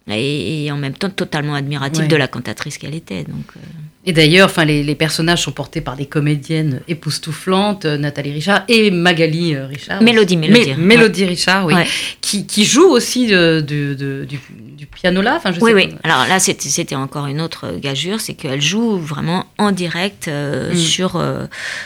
et, 0.06 0.70
en 0.70 0.76
même 0.76 0.94
temps 0.94 1.10
totalement 1.10 1.54
admirative 1.54 2.06
de 2.06 2.16
la 2.16 2.28
cantatrice 2.28 2.78
qu'elle 2.78 2.94
était. 2.94 3.24
Donc, 3.24 3.46
euh. 3.56 3.60
Et 4.06 4.14
d'ailleurs, 4.14 4.46
enfin, 4.46 4.64
les, 4.64 4.94
personnages 4.94 5.42
sont 5.42 5.52
portés 5.52 5.82
par 5.82 5.94
des 5.94 6.06
comédiennes 6.06 6.80
époustouflantes, 6.88 7.84
euh, 7.84 7.98
Nathalie 7.98 8.32
Richard 8.32 8.64
et 8.66 8.90
Magali 8.90 9.54
euh, 9.54 9.66
Richard. 9.66 10.02
Mélodie, 10.02 10.38
Mélodie. 10.38 10.74
Mélodie 10.78 11.26
Richard, 11.26 11.66
oui. 11.66 11.74
Qui, 12.22 12.46
qui, 12.46 12.64
joue 12.64 12.86
aussi 12.86 13.26
de, 13.26 13.60
du, 13.60 14.86
piano 14.86 15.20
là. 15.20 15.34
Enfin, 15.36 15.52
je 15.52 15.60
oui, 15.60 15.72
oui. 15.74 15.90
Alors 16.02 16.26
là, 16.26 16.38
c'était 16.40 16.94
encore 16.94 17.26
une 17.26 17.42
autre 17.42 17.76
gageure, 17.78 18.22
c'est 18.22 18.32
qu'elle 18.32 18.62
joue 18.62 18.96
vraiment 18.96 19.44
en 19.58 19.70
direct 19.70 20.28
mm. 20.28 20.74
sur, 20.74 21.22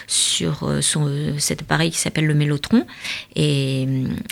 sur 0.07 0.73
son, 0.81 1.11
cet 1.39 1.63
appareil 1.63 1.91
qui 1.91 1.99
s'appelle 1.99 2.27
le 2.27 2.35
mélotron. 2.35 2.87
Et 3.35 3.89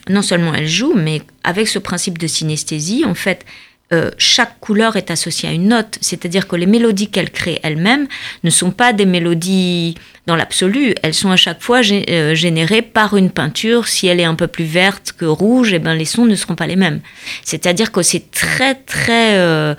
non 0.08 0.22
seulement 0.22 0.54
elle 0.54 0.68
joue, 0.68 0.94
mais 0.94 1.22
avec 1.42 1.66
ce 1.66 1.80
principe 1.80 2.18
de 2.18 2.28
synesthésie, 2.28 3.04
en 3.04 3.14
fait, 3.14 3.44
euh, 3.92 4.10
chaque 4.16 4.58
couleur 4.60 4.96
est 4.96 5.10
associée 5.10 5.48
à 5.48 5.52
une 5.52 5.68
note, 5.68 5.98
c'est-à-dire 6.00 6.48
que 6.48 6.56
les 6.56 6.66
mélodies 6.66 7.10
qu'elle 7.10 7.30
crée 7.30 7.60
elle-même 7.62 8.06
ne 8.42 8.50
sont 8.50 8.70
pas 8.70 8.92
des 8.92 9.04
mélodies 9.04 9.96
dans 10.26 10.36
l'absolu, 10.36 10.94
elles 11.02 11.14
sont 11.14 11.30
à 11.30 11.36
chaque 11.36 11.60
fois 11.60 11.80
euh, 11.80 12.34
générées 12.34 12.80
par 12.80 13.16
une 13.16 13.30
peinture. 13.30 13.88
Si 13.88 14.06
elle 14.06 14.20
est 14.20 14.24
un 14.24 14.34
peu 14.34 14.46
plus 14.46 14.64
verte 14.64 15.12
que 15.18 15.24
rouge, 15.24 15.72
et 15.72 15.76
eh 15.76 15.78
ben 15.78 15.94
les 15.94 16.04
sons 16.04 16.24
ne 16.24 16.36
seront 16.36 16.54
pas 16.54 16.66
les 16.66 16.76
mêmes. 16.76 17.00
C'est-à-dire 17.44 17.92
que 17.92 18.02
c'est 18.02 18.30
très 18.30 18.76
très 18.76 19.36
euh, 19.36 19.74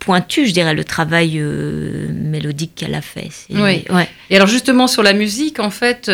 pointu, 0.00 0.46
je 0.46 0.52
dirais, 0.52 0.74
le 0.74 0.84
travail 0.84 1.38
mélodique 1.38 2.72
qu'elle 2.74 2.94
a 2.94 3.02
fait. 3.02 3.28
Oui. 3.50 3.84
Ouais. 3.90 4.08
Et 4.30 4.36
alors 4.36 4.48
justement 4.48 4.88
sur 4.88 5.02
la 5.02 5.12
musique, 5.12 5.60
en 5.60 5.70
fait. 5.70 6.10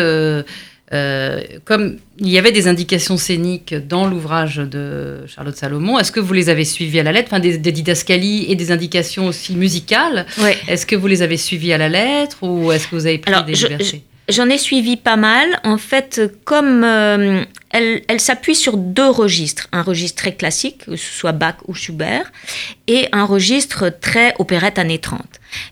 Euh, 0.93 1.41
comme 1.63 1.97
il 2.19 2.29
y 2.29 2.37
avait 2.37 2.51
des 2.51 2.67
indications 2.67 3.17
scéniques 3.17 3.73
dans 3.73 4.05
l'ouvrage 4.05 4.57
de 4.57 5.25
Charlotte 5.27 5.55
Salomon, 5.55 5.97
est-ce 5.97 6.11
que 6.11 6.19
vous 6.19 6.33
les 6.33 6.49
avez 6.49 6.63
suivies 6.63 6.99
à 6.99 7.03
la 7.03 7.11
lettre, 7.11 7.29
enfin 7.31 7.39
des, 7.39 7.57
didascalies 7.57 8.45
et 8.49 8.55
des 8.55 8.71
indications 8.71 9.27
aussi 9.27 9.55
musicales. 9.55 10.27
Est-ce 10.67 10.85
que 10.85 10.95
vous 10.95 11.07
les 11.07 11.21
avez 11.23 11.37
suivies 11.37 11.73
à 11.73 11.77
la 11.77 11.89
lettre 11.89 12.37
ou 12.43 12.71
est-ce 12.71 12.87
que 12.87 12.95
vous 12.95 13.07
avez 13.07 13.17
pris 13.17 13.33
des 13.45 13.53
libertés? 13.53 14.03
J'en 14.29 14.49
ai 14.49 14.57
suivi 14.57 14.97
pas 14.97 15.17
mal. 15.17 15.47
En 15.63 15.77
fait, 15.77 16.21
comme 16.45 16.83
euh, 16.83 17.43
elle, 17.75 18.19
s'appuie 18.21 18.55
sur 18.55 18.77
deux 18.77 19.09
registres. 19.09 19.67
Un 19.73 19.81
registre 19.81 20.17
très 20.17 20.33
classique, 20.33 20.85
que 20.85 20.95
ce 20.95 21.11
soit 21.11 21.33
Bach 21.33 21.55
ou 21.67 21.73
Schubert, 21.73 22.31
et 22.87 23.07
un 23.11 23.25
registre 23.25 23.89
très 23.89 24.33
opérette 24.39 24.79
années 24.79 24.99
30. 24.99 25.21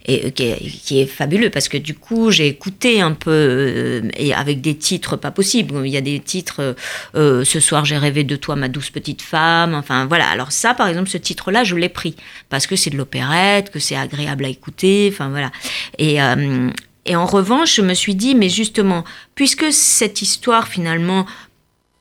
Et 0.06 0.26
euh, 0.26 0.30
qui 0.30 1.00
est, 1.00 1.06
fabuleux 1.06 1.50
parce 1.50 1.70
que 1.70 1.78
du 1.78 1.94
coup, 1.94 2.30
j'ai 2.32 2.48
écouté 2.48 3.02
un 3.02 3.14
peu, 3.14 3.32
euh, 3.32 4.02
et 4.18 4.34
avec 4.34 4.60
des 4.60 4.76
titres 4.76 5.16
pas 5.16 5.32
possibles. 5.32 5.86
Il 5.86 5.92
y 5.92 5.98
a 5.98 6.02
des 6.02 6.20
titres, 6.20 6.76
Ce 7.14 7.60
soir 7.60 7.86
j'ai 7.86 7.98
rêvé 7.98 8.24
de 8.24 8.36
toi, 8.36 8.56
ma 8.56 8.68
douce 8.68 8.90
petite 8.90 9.22
femme. 9.22 9.74
Enfin 9.74 10.06
voilà. 10.06 10.28
Alors, 10.28 10.52
ça, 10.52 10.74
par 10.74 10.88
exemple, 10.88 11.10
ce 11.10 11.18
titre-là, 11.18 11.64
je 11.64 11.76
l'ai 11.76 11.90
pris 11.90 12.16
parce 12.50 12.68
que 12.68 12.76
c'est 12.76 12.90
de 12.90 12.98
l'opérette, 12.98 13.72
que 13.72 13.80
c'est 13.80 13.96
agréable 13.96 14.46
à 14.46 14.50
écouter. 14.50 15.10
Enfin 15.12 15.30
voilà. 15.30 15.52
Et 17.06 17.16
en 17.16 17.26
revanche, 17.26 17.76
je 17.76 17.82
me 17.82 17.94
suis 17.94 18.16
dit, 18.16 18.34
mais 18.36 18.50
justement, 18.50 19.04
puisque 19.36 19.72
cette 19.72 20.22
histoire 20.22 20.68
finalement 20.68 21.26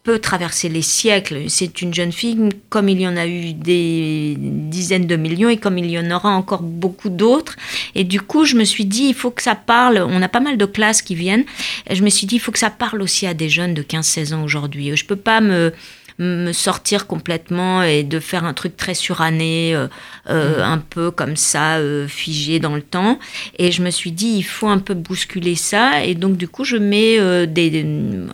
peut 0.03 0.19
traverser 0.19 0.69
les 0.69 0.83
siècles, 0.83 1.45
c'est 1.49 1.81
une 1.81 1.95
jeune 1.95 2.11
fille 2.11 2.49
comme 2.69 2.89
il 2.89 3.01
y 3.01 3.07
en 3.07 3.17
a 3.17 3.27
eu 3.27 3.53
des 3.53 4.35
dizaines 4.37 5.07
de 5.07 5.15
millions 5.15 5.49
et 5.49 5.59
comme 5.59 5.79
il 5.79 5.89
y 5.89 5.99
en 5.99 6.11
aura 6.11 6.31
encore 6.31 6.63
beaucoup 6.63 7.09
d'autres. 7.09 7.55
Et 7.95 8.03
du 8.03 8.21
coup, 8.21 8.45
je 8.45 8.57
me 8.57 8.65
suis 8.65 8.85
dit, 8.85 9.05
il 9.05 9.15
faut 9.15 9.31
que 9.31 9.43
ça 9.43 9.55
parle, 9.55 9.99
on 9.99 10.21
a 10.21 10.29
pas 10.29 10.41
mal 10.41 10.57
de 10.57 10.65
classes 10.65 11.03
qui 11.03 11.15
viennent, 11.15 11.45
je 11.89 12.03
me 12.03 12.11
suis 12.11 12.27
dit, 12.27 12.37
il 12.37 12.41
faut 12.41 12.51
que 12.51 12.59
ça 12.59 12.71
parle 12.71 13.01
aussi 13.01 13.27
à 13.29 13.35
des 13.35 13.49
jeunes 13.49 13.75
de 13.75 13.83
15-16 13.83 14.35
ans 14.35 14.43
aujourd'hui. 14.43 14.97
Je 14.97 15.05
peux 15.05 15.17
pas 15.17 15.41
me 15.41 15.73
me 16.23 16.53
sortir 16.53 17.07
complètement 17.07 17.83
et 17.83 18.03
de 18.05 18.21
faire 18.21 18.45
un 18.45 18.55
truc 18.55 18.77
très 18.77 18.95
suranné, 18.95 19.75
euh, 19.75 19.89
euh, 20.31 20.59
mm. 20.59 20.63
un 20.63 20.79
peu 20.79 21.11
comme 21.11 21.37
ça, 21.37 21.79
euh, 21.79 22.07
figé 22.07 22.59
dans 22.61 22.75
le 22.75 22.83
temps. 22.83 23.19
Et 23.59 23.73
je 23.73 23.83
me 23.83 23.91
suis 23.91 24.13
dit, 24.13 24.35
il 24.37 24.43
faut 24.43 24.69
un 24.69 24.79
peu 24.79 24.95
bousculer 24.95 25.55
ça. 25.55 26.05
Et 26.05 26.15
donc, 26.15 26.37
du 26.37 26.49
coup, 26.49 26.65
je 26.65 26.77
mets 26.77 27.47
des, 27.47 27.85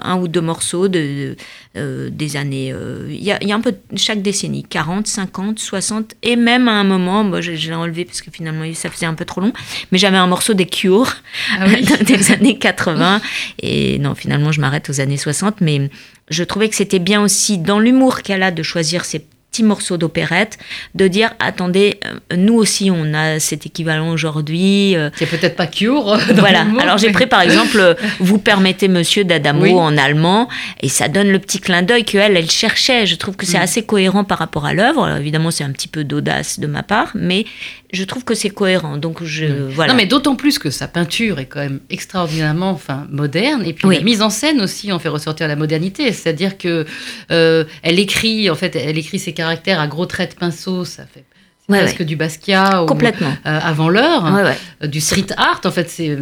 un 0.03 0.17
ou 0.19 0.29
deux 0.29 0.41
morceaux 0.41 0.89
de, 0.89 1.37
des 1.75 2.37
années. 2.37 2.75
Il 3.09 3.23
y, 3.23 3.33
a, 3.33 3.43
y, 3.43 3.53
a 3.53 3.55
un 3.55 3.61
peu 3.61 3.75
chaque 3.97 4.23
décennie, 4.23 4.65
40, 4.65 5.07
50, 5.07 5.59
60, 5.59 6.15
et 6.23 6.37
même 6.37 6.69
à 6.69 6.73
un 6.73 6.85
moment, 6.85 7.25
moi, 7.25 7.41
je, 7.41 7.53
l'ai 7.53 7.75
enlevé 7.75 8.05
parce 8.05 8.21
que 8.21 8.31
finalement, 8.31 8.65
ça 8.75 8.91
faisait 8.91 9.07
un 9.07 9.15
peu 9.15 9.25
trop 9.25 9.41
long, 9.41 9.53
mais 9.93 9.99
j'avais 9.99 10.17
un 10.17 10.27
morceau 10.27 10.55
des 10.55 10.67
Cure 10.67 11.15
ah 11.59 11.67
des 12.05 12.33
années 12.33 12.59
80. 12.59 13.21
Et 13.63 13.99
non, 13.99 14.15
finalement, 14.15 14.53
je 14.53 14.61
m'arrête 14.61 14.91
aux 14.91 15.01
années 15.01 15.17
60, 15.17 15.61
mais 15.61 15.91
je 16.31 16.45
trouvais 16.45 16.69
que 16.69 16.77
c'était 16.77 16.99
bien 16.99 17.23
aussi 17.23 17.59
dans 17.59 17.79
l'humour 17.79 18.23
qu'elle 18.23 18.43
a 18.43 18.51
de 18.51 18.63
choisir 18.63 19.05
ses 19.05 19.25
petits 19.51 19.63
morceaux 19.63 19.97
d'opérette, 19.97 20.59
de 20.95 21.09
dire 21.09 21.33
attendez, 21.41 21.99
euh, 22.05 22.37
nous 22.37 22.55
aussi 22.55 22.91
on 22.91 23.15
a 23.15 23.41
cet 23.41 23.67
équivalent 23.67 24.11
aujourd'hui. 24.11 24.95
Euh. 24.95 25.11
C'est 25.17 25.27
peut-être 25.27 25.57
pas 25.57 25.67
Cure. 25.67 26.19
voilà. 26.37 26.67
Alors 26.79 26.99
j'ai 26.99 27.11
pris 27.11 27.27
par 27.27 27.41
exemple 27.41 27.79
euh, 27.79 27.95
Vous 28.21 28.39
permettez 28.39 28.89
Monsieur 28.89 29.25
d'Adamo 29.25 29.79
en 29.79 29.97
allemand, 29.97 30.49
et 30.81 30.89
ça 30.89 31.09
donne 31.09 31.31
le 31.31 31.39
petit 31.39 31.61
clin 31.61 31.83
d'œil 31.83 32.05
qu'elle, 32.05 32.37
elle 32.37 32.51
cherchait. 32.51 33.07
Je 33.07 33.17
trouve 33.17 33.37
que 33.37 33.47
c'est 33.47 33.59
mm. 33.59 33.63
assez 33.63 33.83
cohérent 33.85 34.25
par 34.25 34.39
rapport 34.39 34.67
à 34.67 34.75
l'œuvre. 34.75 35.17
Évidemment, 35.17 35.51
c'est 35.51 35.65
un 35.65 35.73
petit 35.73 35.89
peu 35.89 36.05
d'audace 36.05 36.61
de 36.61 36.67
ma 36.67 36.83
part, 36.83 37.13
mais 37.15 37.45
je 37.93 38.05
trouve 38.05 38.25
que 38.25 38.35
c'est 38.35 38.51
cohérent. 38.51 38.99
Donc 38.99 39.25
je 39.25 39.47
voilà. 39.47 39.93
Non, 39.93 39.97
mais 39.97 40.07
d'autant 40.07 40.37
plus 40.37 40.59
que 40.59 40.71
sa 40.71 40.89
peinture 40.89 41.39
est 41.39 41.47
quand 41.47 41.61
même 41.61 41.81
extraordinairement, 41.89 42.71
enfin, 42.71 43.07
moderne. 43.11 43.63
Et 43.65 43.73
puis 43.73 43.89
la 43.89 44.03
mise 44.03 44.21
en 44.21 44.31
scène 44.31 44.61
aussi 44.61 44.93
en 44.93 44.99
fait 44.99 45.09
ressortir 45.09 45.49
la 45.49 45.57
modernité. 45.57 46.13
C'est-à-dire 46.13 46.59
que 46.59 46.85
euh, 47.31 47.65
elle 47.83 47.99
écrit, 47.99 48.51
en 48.51 48.55
fait, 48.55 48.77
elle 48.77 48.99
écrit 48.99 49.19
ses 49.19 49.33
caractères 49.33 49.81
à 49.81 49.87
gros 49.87 50.07
traits 50.07 50.35
de 50.35 50.39
pinceau. 50.39 50.85
Ça 50.85 51.05
fait 51.07 51.25
presque 51.67 52.03
du 52.03 52.17
Basquiat 52.17 52.85
Complètement. 52.87 53.35
Euh, 53.47 53.59
avant 53.63 53.89
l'heure, 53.89 54.27
euh, 54.27 54.87
du 54.87 55.01
street 55.01 55.27
art. 55.37 55.61
En 55.65 55.71
fait, 55.71 55.89
c'est 55.89 56.19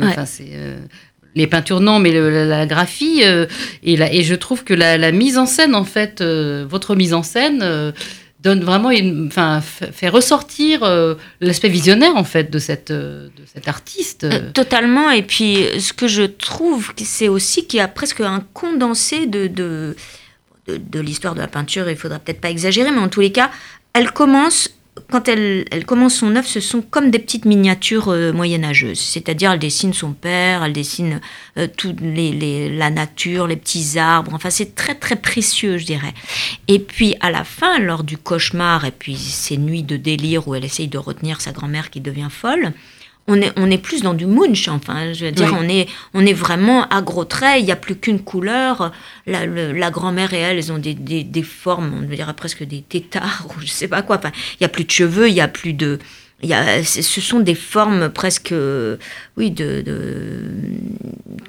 les 1.34 1.46
peintures 1.46 1.80
non, 1.80 1.98
mais 1.98 2.12
la, 2.12 2.64
graphie 2.64 3.22
et, 3.82 3.96
la, 3.96 4.10
et 4.10 4.22
je 4.22 4.34
trouve 4.34 4.64
que 4.64 4.72
la, 4.72 4.96
la, 4.96 5.12
mise 5.12 5.36
en 5.36 5.44
scène, 5.44 5.74
en 5.74 5.84
fait, 5.84 6.22
votre 6.22 6.94
mise 6.94 7.12
en 7.12 7.22
scène 7.22 7.92
donne 8.40 8.62
vraiment 8.62 8.90
une, 8.90 9.26
enfin, 9.28 9.60
fait 9.60 10.08
ressortir 10.08 10.82
euh, 10.82 11.14
l'aspect 11.40 11.68
visionnaire 11.68 12.16
en 12.16 12.24
fait 12.24 12.50
de 12.50 12.58
cette 12.58 12.92
de 12.92 13.30
cet 13.52 13.66
artiste. 13.66 14.24
Euh, 14.24 14.50
totalement. 14.52 15.10
Et 15.10 15.22
puis 15.22 15.66
ce 15.80 15.92
que 15.92 16.06
je 16.06 16.22
trouve, 16.22 16.92
c'est 16.96 17.28
aussi 17.28 17.66
qu'il 17.66 17.78
y 17.78 17.80
a 17.80 17.88
presque 17.88 18.20
un 18.20 18.44
condensé 18.52 19.26
de 19.26 19.46
de, 19.46 19.96
de, 20.68 20.76
de 20.76 21.00
l'histoire 21.00 21.34
de 21.34 21.40
la 21.40 21.48
peinture. 21.48 21.88
Il 21.88 21.96
faudra 21.96 22.18
peut-être 22.18 22.40
pas 22.40 22.50
exagérer, 22.50 22.90
mais 22.90 22.98
en 22.98 23.08
tous 23.08 23.20
les 23.20 23.32
cas, 23.32 23.50
elle 23.94 24.12
commence 24.12 24.70
quand 25.10 25.28
elle, 25.28 25.66
elle, 25.70 25.84
commence 25.84 26.16
son 26.16 26.34
œuvre, 26.36 26.46
ce 26.46 26.60
sont 26.60 26.80
comme 26.82 27.10
des 27.10 27.18
petites 27.18 27.44
miniatures 27.44 28.08
euh, 28.08 28.32
moyenâgeuses. 28.32 28.98
C'est-à-dire, 28.98 29.52
elle 29.52 29.58
dessine 29.58 29.92
son 29.92 30.12
père, 30.12 30.64
elle 30.64 30.72
dessine 30.72 31.20
euh, 31.58 31.68
toute 31.74 32.00
les, 32.00 32.74
la 32.74 32.90
nature, 32.90 33.46
les 33.46 33.56
petits 33.56 33.98
arbres. 33.98 34.32
Enfin, 34.34 34.50
c'est 34.50 34.74
très, 34.74 34.94
très 34.94 35.16
précieux, 35.16 35.78
je 35.78 35.84
dirais. 35.84 36.14
Et 36.68 36.78
puis, 36.78 37.14
à 37.20 37.30
la 37.30 37.44
fin, 37.44 37.78
lors 37.78 38.04
du 38.04 38.16
cauchemar 38.16 38.84
et 38.84 38.90
puis 38.90 39.16
ces 39.16 39.58
nuits 39.58 39.82
de 39.82 39.96
délire 39.96 40.48
où 40.48 40.54
elle 40.54 40.64
essaye 40.64 40.88
de 40.88 40.98
retenir 40.98 41.40
sa 41.40 41.52
grand-mère 41.52 41.90
qui 41.90 42.00
devient 42.00 42.28
folle, 42.30 42.72
on 43.28 43.40
est, 43.40 43.52
on 43.56 43.70
est 43.70 43.78
plus 43.78 44.02
dans 44.02 44.14
du 44.14 44.26
munch, 44.26 44.68
enfin, 44.68 45.12
je 45.12 45.26
veux 45.26 45.32
dire, 45.32 45.56
on, 45.58 45.68
est, 45.68 45.88
on 46.14 46.24
est 46.24 46.32
vraiment 46.32 46.86
à 46.88 47.02
gros 47.02 47.24
traits, 47.24 47.60
il 47.60 47.64
n'y 47.64 47.72
a 47.72 47.76
plus 47.76 47.96
qu'une 47.96 48.20
couleur. 48.20 48.92
La, 49.26 49.46
la 49.46 49.90
grand-mère 49.90 50.32
et 50.32 50.38
elle, 50.38 50.58
elles 50.58 50.72
ont 50.72 50.78
des, 50.78 50.94
des, 50.94 51.24
des, 51.24 51.42
formes, 51.42 51.92
on 51.98 52.02
dirait 52.02 52.34
presque 52.34 52.62
des 52.62 52.82
tétards, 52.82 53.46
ou 53.56 53.60
je 53.60 53.66
sais 53.66 53.88
pas 53.88 54.02
quoi. 54.02 54.18
Enfin, 54.18 54.30
il 54.52 54.56
n'y 54.60 54.66
a 54.66 54.68
plus 54.68 54.84
de 54.84 54.90
cheveux, 54.90 55.28
il 55.28 55.34
n'y 55.34 55.40
a 55.40 55.48
plus 55.48 55.72
de. 55.72 55.98
Il 56.42 56.50
y 56.50 56.54
a, 56.54 56.84
ce 56.84 57.20
sont 57.22 57.40
des 57.40 57.54
formes 57.54 58.10
presque, 58.10 58.54
oui, 59.38 59.50
de, 59.50 59.80
de, 59.80 60.42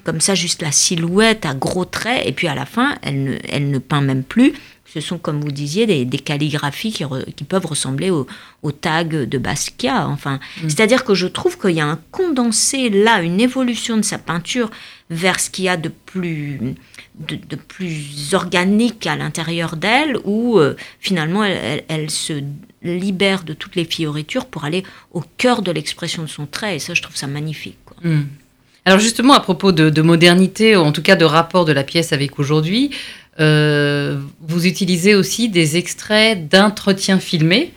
comme 0.06 0.22
ça, 0.22 0.34
juste 0.34 0.62
la 0.62 0.72
silhouette 0.72 1.46
à 1.46 1.54
gros 1.54 1.84
traits, 1.84 2.26
et 2.26 2.32
puis 2.32 2.48
à 2.48 2.56
la 2.56 2.66
fin, 2.66 2.96
elle 3.02 3.24
ne, 3.24 3.38
elle 3.50 3.70
ne 3.70 3.80
peint 3.80 4.00
même 4.00 4.24
plus, 4.24 4.54
ce 4.94 5.02
sont, 5.02 5.18
comme 5.18 5.42
vous 5.42 5.52
disiez, 5.52 6.06
des, 6.06 6.20
calligraphies 6.20 6.94
qui, 6.94 7.04
qui, 7.36 7.44
peuvent 7.44 7.66
ressembler 7.66 8.10
au, 8.10 8.26
au, 8.64 8.72
tag 8.72 9.10
de 9.10 9.38
Basquiat. 9.38 10.08
Enfin, 10.08 10.40
mm. 10.64 10.70
c'est-à-dire 10.70 11.04
que 11.04 11.14
je 11.14 11.28
trouve 11.28 11.58
qu'il 11.58 11.72
y 11.72 11.82
a 11.82 11.86
un 11.86 12.00
condensé 12.12 12.90
là, 12.90 13.22
une 13.22 13.42
évolution 13.42 13.98
de 13.98 14.02
sa 14.02 14.18
peinture 14.18 14.72
vers 15.10 15.40
ce 15.40 15.50
qu'il 15.50 15.66
y 15.66 15.70
a 15.70 15.78
de 15.78 15.90
plus, 15.90 16.60
de, 17.20 17.56
plus 17.56 18.34
organique 18.34 19.06
à 19.08 19.16
l'intérieur 19.16 19.76
d'elle, 19.76 20.18
où 20.24 20.58
euh, 20.58 20.76
finalement 21.00 21.44
elle, 21.44 21.84
elle, 21.88 22.10
se 22.10 22.42
libère 22.82 23.44
de 23.44 23.54
toutes 23.54 23.76
les 23.76 23.86
fioritures 23.86 24.46
pour 24.46 24.64
aller 24.64 24.84
au 25.12 25.24
cœur 25.38 25.62
de 25.62 25.72
l'expression 25.72 26.24
de 26.24 26.28
son 26.28 26.46
trait. 26.46 26.78
Et 26.78 26.80
ça, 26.80 26.94
je 26.94 27.02
trouve 27.02 27.16
ça 27.16 27.28
magnifique. 27.28 27.78
Mm. 28.04 28.22
Alors 28.86 29.00
justement, 29.00 29.34
à 29.34 29.42
propos 29.42 29.74
de, 29.74 29.90
de, 29.90 30.02
modernité, 30.02 30.78
ou 30.78 30.80
en 30.80 30.94
tout 30.94 31.02
cas 31.02 31.18
de 31.18 31.26
rapport 31.26 31.66
de 31.66 31.74
la 31.74 31.84
pièce 31.84 32.14
avec 32.14 32.40
aujourd'hui, 32.40 32.92
euh, 33.40 34.20
vous 34.42 34.66
utilisez 34.66 35.14
aussi 35.14 35.50
des 35.50 35.78
extraits 35.78 36.48
d'entretiens 36.48 37.20
filmés 37.20 37.72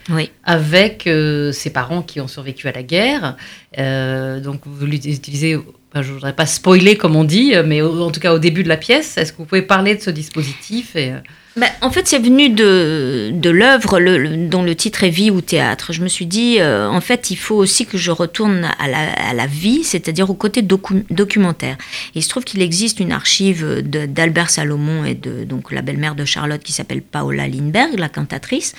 avec 0.44 1.06
euh, 1.06 1.52
ses 1.52 1.70
parents 1.70 2.02
qui 2.02 2.20
ont 2.20 2.28
survécu 2.28 2.66
à 2.68 2.72
la 2.72 2.82
guerre. 2.82 3.36
Euh, 3.78 4.40
donc 4.40 4.62
vous 4.64 4.86
utilisez, 4.86 5.58
je 5.94 5.98
ne 5.98 6.14
voudrais 6.14 6.34
pas 6.34 6.46
spoiler 6.46 6.96
comme 6.96 7.14
on 7.14 7.24
dit, 7.24 7.52
mais 7.66 7.82
en 7.82 8.10
tout 8.10 8.20
cas 8.20 8.32
au 8.32 8.38
début 8.38 8.62
de 8.62 8.68
la 8.68 8.78
pièce, 8.78 9.18
est-ce 9.18 9.32
que 9.32 9.38
vous 9.38 9.44
pouvez 9.44 9.62
parler 9.62 9.94
de 9.94 10.00
ce 10.00 10.10
dispositif 10.10 10.96
et, 10.96 11.12
bah, 11.56 11.66
en 11.82 11.90
fait, 11.90 12.06
c'est 12.06 12.20
venu 12.20 12.48
de, 12.48 13.30
de 13.34 13.50
l'œuvre 13.50 13.98
dont 14.46 14.62
le 14.62 14.74
titre 14.76 15.02
est 15.02 15.10
Vie 15.10 15.32
ou 15.32 15.40
théâtre. 15.40 15.92
Je 15.92 16.00
me 16.00 16.06
suis 16.06 16.26
dit, 16.26 16.58
euh, 16.60 16.88
en 16.88 17.00
fait, 17.00 17.32
il 17.32 17.36
faut 17.36 17.56
aussi 17.56 17.86
que 17.86 17.98
je 17.98 18.12
retourne 18.12 18.70
à 18.78 18.86
la, 18.86 19.12
à 19.12 19.34
la 19.34 19.46
vie, 19.46 19.82
c'est-à-dire 19.82 20.30
au 20.30 20.34
côté 20.34 20.62
documentaire. 20.62 21.76
il 22.14 22.22
se 22.22 22.28
trouve 22.28 22.44
qu'il 22.44 22.62
existe 22.62 23.00
une 23.00 23.10
archive 23.10 23.82
d'Albert 23.82 24.48
Salomon 24.48 25.04
et 25.04 25.14
de 25.14 25.42
donc, 25.42 25.72
la 25.72 25.82
belle-mère 25.82 26.14
de 26.14 26.24
Charlotte 26.24 26.62
qui 26.62 26.72
s'appelle 26.72 27.02
Paola 27.02 27.48
Lindbergh, 27.48 27.98
la 27.98 28.08
cantatrice. 28.08 28.74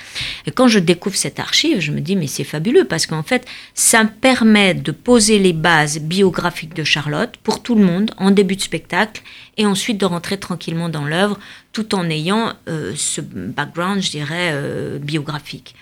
Et 0.45 0.51
quand 0.51 0.69
je 0.69 0.79
découvre 0.79 1.17
cette 1.17 1.41
archive, 1.41 1.81
je 1.81 1.91
me 1.91 1.99
dis, 1.99 2.15
mais 2.15 2.27
c'est 2.27 2.45
fabuleux 2.45 2.85
parce 2.85 3.05
qu'en 3.05 3.23
fait, 3.23 3.45
ça 3.73 4.05
me 4.05 4.09
permet 4.09 4.75
de 4.75 4.93
poser 4.93 5.39
les 5.39 5.53
bases 5.53 5.99
biographiques 5.99 6.73
de 6.73 6.85
Charlotte 6.85 7.33
pour 7.43 7.61
tout 7.61 7.75
le 7.75 7.83
monde 7.83 8.11
en 8.17 8.31
début 8.31 8.55
de 8.55 8.61
spectacle 8.61 9.23
et 9.57 9.65
ensuite 9.65 9.97
de 9.99 10.05
rentrer 10.05 10.37
tranquillement 10.37 10.87
dans 10.87 11.05
l'œuvre 11.05 11.37
tout 11.71 11.95
en 11.95 12.09
ayant 12.09 12.53
ce 12.67 13.21
background, 13.21 14.01
je 14.01 14.11
dirais, 14.11 14.53
biographique. 14.99 15.75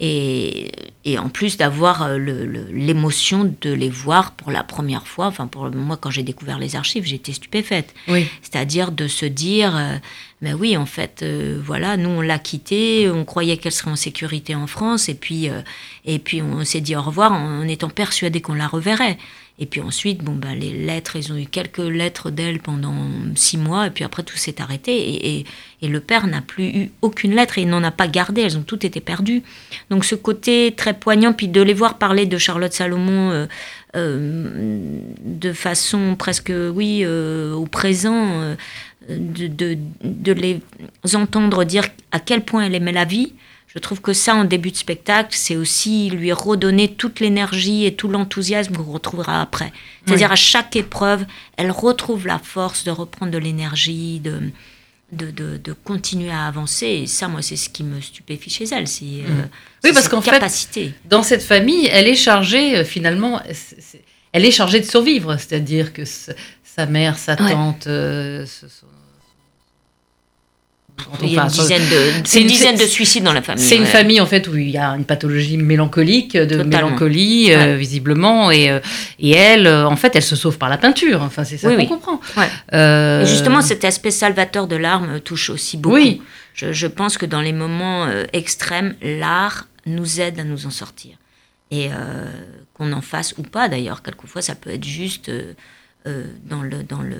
Et, 0.00 0.72
et, 1.04 1.18
en 1.18 1.28
plus 1.28 1.58
d'avoir 1.58 2.08
l'émotion 2.16 3.54
de 3.60 3.70
les 3.70 3.90
voir 3.90 4.32
pour 4.32 4.50
la 4.50 4.64
première 4.64 5.06
fois. 5.06 5.26
Enfin, 5.26 5.46
pour 5.46 5.70
moi, 5.70 5.98
quand 5.98 6.10
j'ai 6.10 6.22
découvert 6.22 6.58
les 6.58 6.76
archives, 6.76 7.04
j'étais 7.04 7.34
stupéfaite. 7.34 7.94
Oui. 8.08 8.26
C'est-à-dire 8.40 8.90
de 8.90 9.06
se 9.06 9.26
dire, 9.26 10.00
mais 10.40 10.54
oui, 10.54 10.76
en 10.76 10.86
fait, 10.86 11.24
voilà, 11.62 11.96
nous 11.98 12.08
on 12.08 12.20
l'a 12.22 12.38
quittée, 12.38 13.10
on 13.10 13.24
croyait 13.24 13.58
qu'elle 13.58 13.72
serait 13.72 13.90
en 13.90 13.96
sécurité 13.96 14.54
en 14.54 14.66
France, 14.66 15.10
et 15.10 15.14
puis, 15.14 15.50
et 16.06 16.18
puis 16.18 16.40
on 16.40 16.64
s'est 16.64 16.80
dit 16.80 16.96
au 16.96 17.02
revoir 17.02 17.32
en 17.32 17.68
étant 17.68 17.90
persuadé 17.90 18.40
qu'on 18.40 18.54
la 18.54 18.68
reverrait. 18.68 19.18
Et 19.58 19.64
puis 19.64 19.80
ensuite, 19.80 20.22
bon, 20.22 20.34
ben, 20.34 20.54
les 20.54 20.72
lettres, 20.72 21.16
ils 21.16 21.32
ont 21.32 21.36
eu 21.36 21.46
quelques 21.46 21.78
lettres 21.78 22.30
d'elle 22.30 22.60
pendant 22.60 22.94
six 23.34 23.56
mois, 23.56 23.86
et 23.86 23.90
puis 23.90 24.04
après 24.04 24.22
tout 24.22 24.36
s'est 24.36 24.60
arrêté. 24.60 24.94
Et, 24.94 25.38
et, 25.38 25.46
et, 25.80 25.88
le 25.88 26.00
père 26.00 26.26
n'a 26.26 26.42
plus 26.42 26.66
eu 26.66 26.90
aucune 27.00 27.34
lettre, 27.34 27.56
et 27.56 27.62
il 27.62 27.68
n'en 27.68 27.82
a 27.82 27.90
pas 27.90 28.06
gardé, 28.06 28.42
elles 28.42 28.58
ont 28.58 28.62
toutes 28.62 28.84
été 28.84 29.00
perdues. 29.00 29.42
Donc 29.88 30.04
ce 30.04 30.14
côté 30.14 30.74
très 30.76 30.92
poignant, 30.92 31.32
puis 31.32 31.48
de 31.48 31.62
les 31.62 31.72
voir 31.72 31.96
parler 31.96 32.26
de 32.26 32.36
Charlotte 32.36 32.72
Salomon 32.72 33.30
euh, 33.30 33.46
euh, 33.96 35.00
de 35.24 35.52
façon 35.52 36.16
presque, 36.16 36.52
oui, 36.74 37.00
euh, 37.02 37.54
au 37.54 37.64
présent, 37.64 38.42
euh, 38.42 38.54
de, 39.08 39.46
de, 39.46 39.78
de, 40.02 40.32
les 40.32 40.60
entendre 41.14 41.64
dire 41.64 41.84
à 42.12 42.20
quel 42.20 42.44
point 42.44 42.66
elle 42.66 42.74
aimait 42.74 42.92
la 42.92 43.06
vie, 43.06 43.32
je 43.76 43.80
trouve 43.82 44.00
que 44.00 44.14
ça, 44.14 44.34
en 44.34 44.44
début 44.44 44.70
de 44.70 44.76
spectacle, 44.76 45.28
c'est 45.32 45.54
aussi 45.54 46.08
lui 46.08 46.32
redonner 46.32 46.94
toute 46.94 47.20
l'énergie 47.20 47.84
et 47.84 47.94
tout 47.94 48.08
l'enthousiasme 48.08 48.74
qu'on 48.74 48.90
retrouvera 48.90 49.42
après. 49.42 49.70
C'est-à-dire 50.06 50.32
à 50.32 50.36
chaque 50.36 50.74
épreuve, 50.76 51.26
elle 51.58 51.70
retrouve 51.70 52.26
la 52.26 52.38
force 52.38 52.84
de 52.84 52.90
reprendre 52.90 53.32
de 53.32 53.36
l'énergie, 53.36 54.18
de, 54.20 54.40
de, 55.12 55.30
de, 55.30 55.58
de, 55.58 55.72
continuer 55.74 56.30
à 56.30 56.46
avancer. 56.46 56.86
Et 56.86 57.06
ça, 57.06 57.28
moi, 57.28 57.42
c'est 57.42 57.56
ce 57.56 57.68
qui 57.68 57.84
me 57.84 58.00
stupéfie 58.00 58.48
chez 58.48 58.64
elle. 58.64 58.88
C'est 58.88 59.04
mmh. 59.04 59.24
euh, 59.28 59.44
oui, 59.84 59.90
parce 59.92 60.08
qu'en 60.08 60.22
fait, 60.22 60.42
dans 61.04 61.22
cette 61.22 61.42
famille, 61.42 61.86
elle 61.92 62.08
est 62.08 62.16
chargée, 62.16 62.78
euh, 62.78 62.84
finalement, 62.84 63.42
elle 64.32 64.46
est 64.46 64.52
chargée 64.52 64.80
de 64.80 64.86
survivre. 64.86 65.36
C'est-à-dire 65.36 65.92
que 65.92 66.04
sa 66.06 66.86
mère, 66.86 67.18
sa 67.18 67.36
tante, 67.36 67.84
ouais. 67.84 67.92
euh, 67.92 68.46
il 71.22 71.32
y 71.32 71.38
a 71.38 71.42
une 71.42 71.48
dizaine 71.48 71.82
de, 71.82 72.38
une 72.40 72.46
dizaine 72.46 72.76
de 72.76 72.86
suicides 72.86 73.24
dans 73.24 73.32
la 73.32 73.42
famille. 73.42 73.64
C'est 73.64 73.74
ouais. 73.74 73.80
une 73.82 73.86
famille 73.86 74.20
en 74.20 74.26
fait 74.26 74.48
où 74.48 74.56
il 74.56 74.70
y 74.70 74.78
a 74.78 74.90
une 74.90 75.04
pathologie 75.04 75.56
mélancolique, 75.56 76.36
de 76.36 76.44
Totalement. 76.44 76.64
mélancolie 76.64 77.46
ouais. 77.48 77.56
euh, 77.56 77.76
visiblement, 77.76 78.50
et, 78.50 78.70
euh, 78.70 78.80
et 79.18 79.30
elle, 79.30 79.66
euh, 79.66 79.86
en 79.86 79.96
fait, 79.96 80.16
elle 80.16 80.22
se 80.22 80.36
sauve 80.36 80.58
par 80.58 80.68
la 80.68 80.78
peinture. 80.78 81.22
Enfin, 81.22 81.44
c'est 81.44 81.58
ça 81.58 81.68
oui, 81.68 81.74
qu'on 81.74 81.80
oui. 81.82 81.88
comprend. 81.88 82.20
Ouais. 82.36 83.22
Et 83.22 83.26
justement, 83.26 83.60
cet 83.62 83.84
aspect 83.84 84.10
salvateur 84.10 84.66
de 84.66 84.76
l'art 84.76 85.00
me 85.00 85.18
touche 85.18 85.50
aussi 85.50 85.76
beaucoup. 85.76 85.96
Oui. 85.96 86.22
Je, 86.54 86.72
je, 86.72 86.86
pense 86.86 87.18
que 87.18 87.26
dans 87.26 87.42
les 87.42 87.52
moments 87.52 88.06
euh, 88.06 88.24
extrêmes, 88.32 88.94
l'art 89.02 89.68
nous 89.84 90.20
aide 90.20 90.40
à 90.40 90.44
nous 90.44 90.66
en 90.66 90.70
sortir. 90.70 91.16
Et 91.72 91.88
qu'on 92.74 92.92
en 92.92 93.00
fasse 93.00 93.34
ou 93.38 93.42
pas 93.42 93.68
d'ailleurs, 93.68 94.00
quelquefois 94.00 94.40
ça 94.40 94.54
peut 94.54 94.70
être 94.70 94.84
juste 94.84 95.32
dans 96.04 96.62
le 96.62 96.84
dans 96.84 97.02
le 97.02 97.16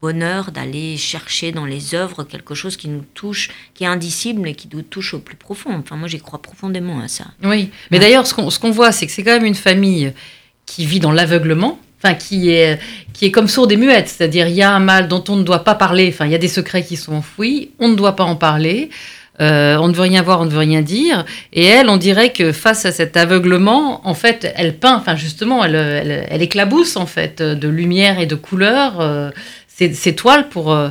bonheur 0.00 0.50
d'aller 0.50 0.96
chercher 0.96 1.52
dans 1.52 1.66
les 1.66 1.94
œuvres 1.94 2.24
quelque 2.24 2.54
chose 2.54 2.76
qui 2.76 2.88
nous 2.88 3.04
touche, 3.14 3.50
qui 3.74 3.84
est 3.84 3.86
indicible 3.86 4.48
et 4.48 4.54
qui 4.54 4.68
nous 4.72 4.82
touche 4.82 5.14
au 5.14 5.18
plus 5.18 5.36
profond. 5.36 5.70
Enfin, 5.74 5.96
moi, 5.96 6.08
j'y 6.08 6.18
crois 6.18 6.40
profondément 6.40 7.00
à 7.00 7.08
ça. 7.08 7.26
Oui, 7.42 7.70
mais 7.90 7.98
ouais. 7.98 8.04
d'ailleurs, 8.04 8.26
ce 8.26 8.34
qu'on 8.34 8.48
qu 8.48 8.74
voit, 8.74 8.92
c'est 8.92 9.06
que 9.06 9.12
c'est 9.12 9.22
quand 9.22 9.32
même 9.32 9.44
une 9.44 9.54
famille 9.54 10.12
qui 10.66 10.86
vit 10.86 11.00
dans 11.00 11.12
l'aveuglement. 11.12 11.78
Enfin, 12.02 12.14
qui 12.14 12.48
est, 12.48 12.80
qui 13.12 13.26
est 13.26 13.30
comme 13.30 13.46
sourde 13.46 13.70
et 13.72 13.76
muette, 13.76 14.08
c'est-à-dire 14.08 14.48
il 14.48 14.54
y 14.54 14.62
a 14.62 14.72
un 14.72 14.78
mal 14.78 15.06
dont 15.06 15.22
on 15.28 15.36
ne 15.36 15.42
doit 15.42 15.64
pas 15.64 15.74
parler, 15.74 16.08
enfin 16.10 16.24
il 16.24 16.32
y 16.32 16.34
a 16.34 16.38
des 16.38 16.48
secrets 16.48 16.82
qui 16.82 16.96
sont 16.96 17.12
enfouis, 17.12 17.72
on 17.78 17.88
ne 17.88 17.94
doit 17.94 18.16
pas 18.16 18.24
en 18.24 18.36
parler, 18.36 18.88
euh, 19.40 19.76
on 19.76 19.88
ne 19.88 19.92
veut 19.92 20.02
rien 20.02 20.22
voir, 20.22 20.40
on 20.40 20.46
ne 20.46 20.50
veut 20.50 20.60
rien 20.60 20.80
dire. 20.80 21.26
Et 21.52 21.64
elle, 21.64 21.90
on 21.90 21.98
dirait 21.98 22.32
que 22.32 22.52
face 22.52 22.86
à 22.86 22.92
cet 22.92 23.18
aveuglement, 23.18 24.00
en 24.08 24.14
fait, 24.14 24.50
elle 24.56 24.78
peint, 24.78 24.96
enfin 24.96 25.14
justement, 25.14 25.62
elle, 25.62 25.74
elle, 25.74 26.26
elle 26.30 26.40
éclabousse 26.40 26.96
en 26.96 27.06
fait 27.06 27.42
de 27.42 27.68
lumière 27.68 28.18
et 28.18 28.26
de 28.26 28.34
couleurs. 28.34 29.00
Euh, 29.00 29.30
ces 29.92 30.14
toiles 30.14 30.48
pour, 30.48 30.72
euh, 30.72 30.90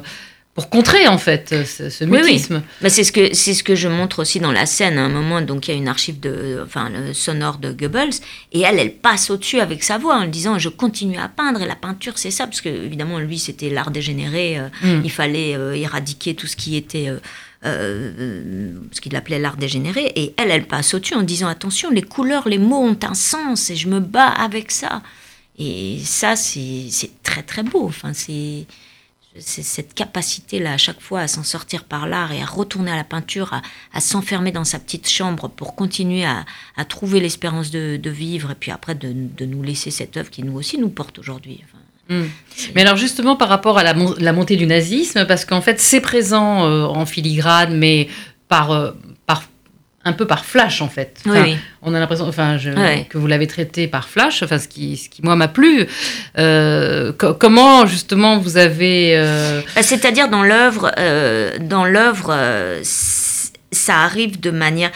pour 0.56 0.70
contrer 0.70 1.08
en 1.08 1.18
fait 1.18 1.56
ce, 1.66 1.90
ce 1.90 2.04
mutisme. 2.04 2.56
Oui, 2.56 2.62
oui. 2.84 2.90
C'est 2.90 3.04
ce 3.04 3.12
que 3.12 3.34
c'est 3.34 3.54
ce 3.54 3.64
que 3.64 3.76
je 3.76 3.88
montre 3.88 4.20
aussi 4.20 4.40
dans 4.40 4.52
la 4.52 4.66
scène. 4.66 4.98
À 4.98 5.04
un 5.04 5.10
moment, 5.10 5.42
donc 5.42 5.68
il 5.68 5.72
y 5.72 5.74
a 5.74 5.78
une 5.78 5.88
archive 5.88 6.20
de, 6.20 6.62
enfin 6.66 6.90
le 6.90 7.14
sonore 7.14 7.58
de 7.58 7.72
Goebbels, 7.72 8.16
et 8.52 8.62
elle, 8.62 8.80
elle 8.80 8.94
passe 8.94 9.30
au-dessus 9.30 9.60
avec 9.60 9.84
sa 9.84 9.98
voix 9.98 10.16
en 10.16 10.28
disant 10.28 10.60
je 10.60 10.70
continue 10.70 11.18
à 11.18 11.30
peindre 11.30 11.62
et 11.62 11.68
la 11.68 11.76
peinture 11.76 12.14
c'est 12.18 12.32
ça 12.32 12.46
parce 12.46 12.62
que 12.62 12.70
évidemment 12.70 13.20
lui 13.20 13.40
c'était 13.40 13.70
l'art 13.70 13.92
dégénéré. 13.92 14.60
Euh, 14.60 14.68
mm. 14.82 15.02
Il 15.04 15.12
fallait 15.12 15.56
euh, 15.56 15.76
éradiquer 15.76 16.34
tout 16.34 16.48
ce 16.48 16.56
qui 16.56 16.76
était 16.76 17.10
euh, 17.10 17.20
euh, 17.66 18.72
ce 18.94 19.02
qu'il 19.02 19.16
appelait 19.18 19.38
l'art 19.38 19.58
dégénéré, 19.58 20.14
et 20.16 20.34
elle, 20.38 20.50
elle 20.50 20.66
passe 20.66 20.94
au-dessus 20.94 21.16
en 21.16 21.24
disant 21.24 21.48
attention, 21.48 21.90
les 21.90 22.02
couleurs, 22.02 22.48
les 22.48 22.58
mots 22.58 22.82
ont 22.82 22.98
un 23.04 23.14
sens 23.14 23.70
et 23.70 23.76
je 23.76 23.90
me 23.90 24.00
bats 24.00 24.30
avec 24.30 24.72
ça. 24.72 25.02
Et 25.60 26.00
ça, 26.04 26.36
c'est 26.38 26.90
très 27.22 27.44
très 27.44 27.64
beau. 27.64 27.86
Enfin, 27.86 28.14
c'est 28.14 28.66
cette 29.40 29.94
capacité-là 29.94 30.74
à 30.74 30.78
chaque 30.78 31.00
fois 31.00 31.22
à 31.22 31.28
s'en 31.28 31.44
sortir 31.44 31.84
par 31.84 32.08
l'art 32.08 32.32
et 32.32 32.42
à 32.42 32.46
retourner 32.46 32.92
à 32.92 32.96
la 32.96 33.04
peinture, 33.04 33.54
à, 33.54 33.62
à 33.94 34.02
s'enfermer 34.02 34.52
dans 34.52 34.64
sa 34.64 34.80
petite 34.80 35.08
chambre 35.08 35.48
pour 35.50 35.76
continuer 35.76 36.26
à, 36.26 36.46
à 36.76 36.86
trouver 36.86 37.20
l'espérance 37.20 37.70
de, 37.70 37.98
de, 38.02 38.10
vivre 38.10 38.52
et 38.52 38.56
puis 38.56 38.72
après 38.72 38.96
de, 38.96 39.14
de, 39.14 39.46
nous 39.46 39.62
laisser 39.62 39.92
cette 39.92 40.18
œuvre 40.18 40.30
qui 40.30 40.44
nous 40.44 40.58
aussi 40.58 40.78
nous 40.80 40.90
porte 40.90 41.20
aujourd'hui. 41.20 41.62
Enfin, 41.64 42.24
mmh. 42.24 42.30
Mais 42.74 42.82
alors 42.82 42.98
justement 42.98 43.36
par 43.36 43.50
rapport 43.50 43.78
à 43.78 43.84
la, 43.84 43.94
la 43.94 44.34
montée 44.34 44.56
du 44.56 44.66
nazisme, 44.66 45.26
parce 45.28 45.46
qu'en 45.46 45.62
fait 45.62 45.80
c'est 45.80 46.02
présent 46.02 46.66
euh, 46.66 46.86
en 46.86 47.06
filigrane, 47.06 47.78
mais 47.78 48.08
par, 48.48 48.72
euh, 48.72 48.92
par 48.92 49.09
un 50.06 50.14
peu 50.14 50.26
par 50.26 50.46
flash 50.46 50.82
en 50.82 50.88
fait. 50.88 51.20
Enfin, 51.26 51.44
oui, 51.44 51.52
oui. 51.52 51.58
On 51.82 51.94
a 51.94 52.00
l'impression, 52.00 52.28
enfin, 52.28 52.58
je, 52.58 52.72
oui. 52.72 53.06
que 53.06 53.18
vous 53.18 53.28
l'avez 53.28 53.48
traité 53.48 53.88
par 53.88 54.08
flash, 54.08 54.44
enfin, 54.44 54.58
ce 54.58 54.68
qui, 54.68 54.98
ce 54.98 55.10
qui 55.10 55.22
moi 55.24 55.36
m'a 55.36 55.48
plu. 55.48 55.88
Euh, 56.38 57.12
co 57.14 57.34
comment 57.34 57.86
justement 57.86 58.38
vous 58.40 58.58
avez. 58.58 59.18
Euh... 59.18 59.62
C'est-à-dire 59.82 60.30
dans 60.30 60.44
l'œuvre, 60.44 60.92
euh, 60.98 61.58
dans 61.60 61.86
l'œuvre, 61.86 62.36
ça 62.84 63.98
arrive 63.98 64.40
de 64.40 64.52
manière. 64.52 64.92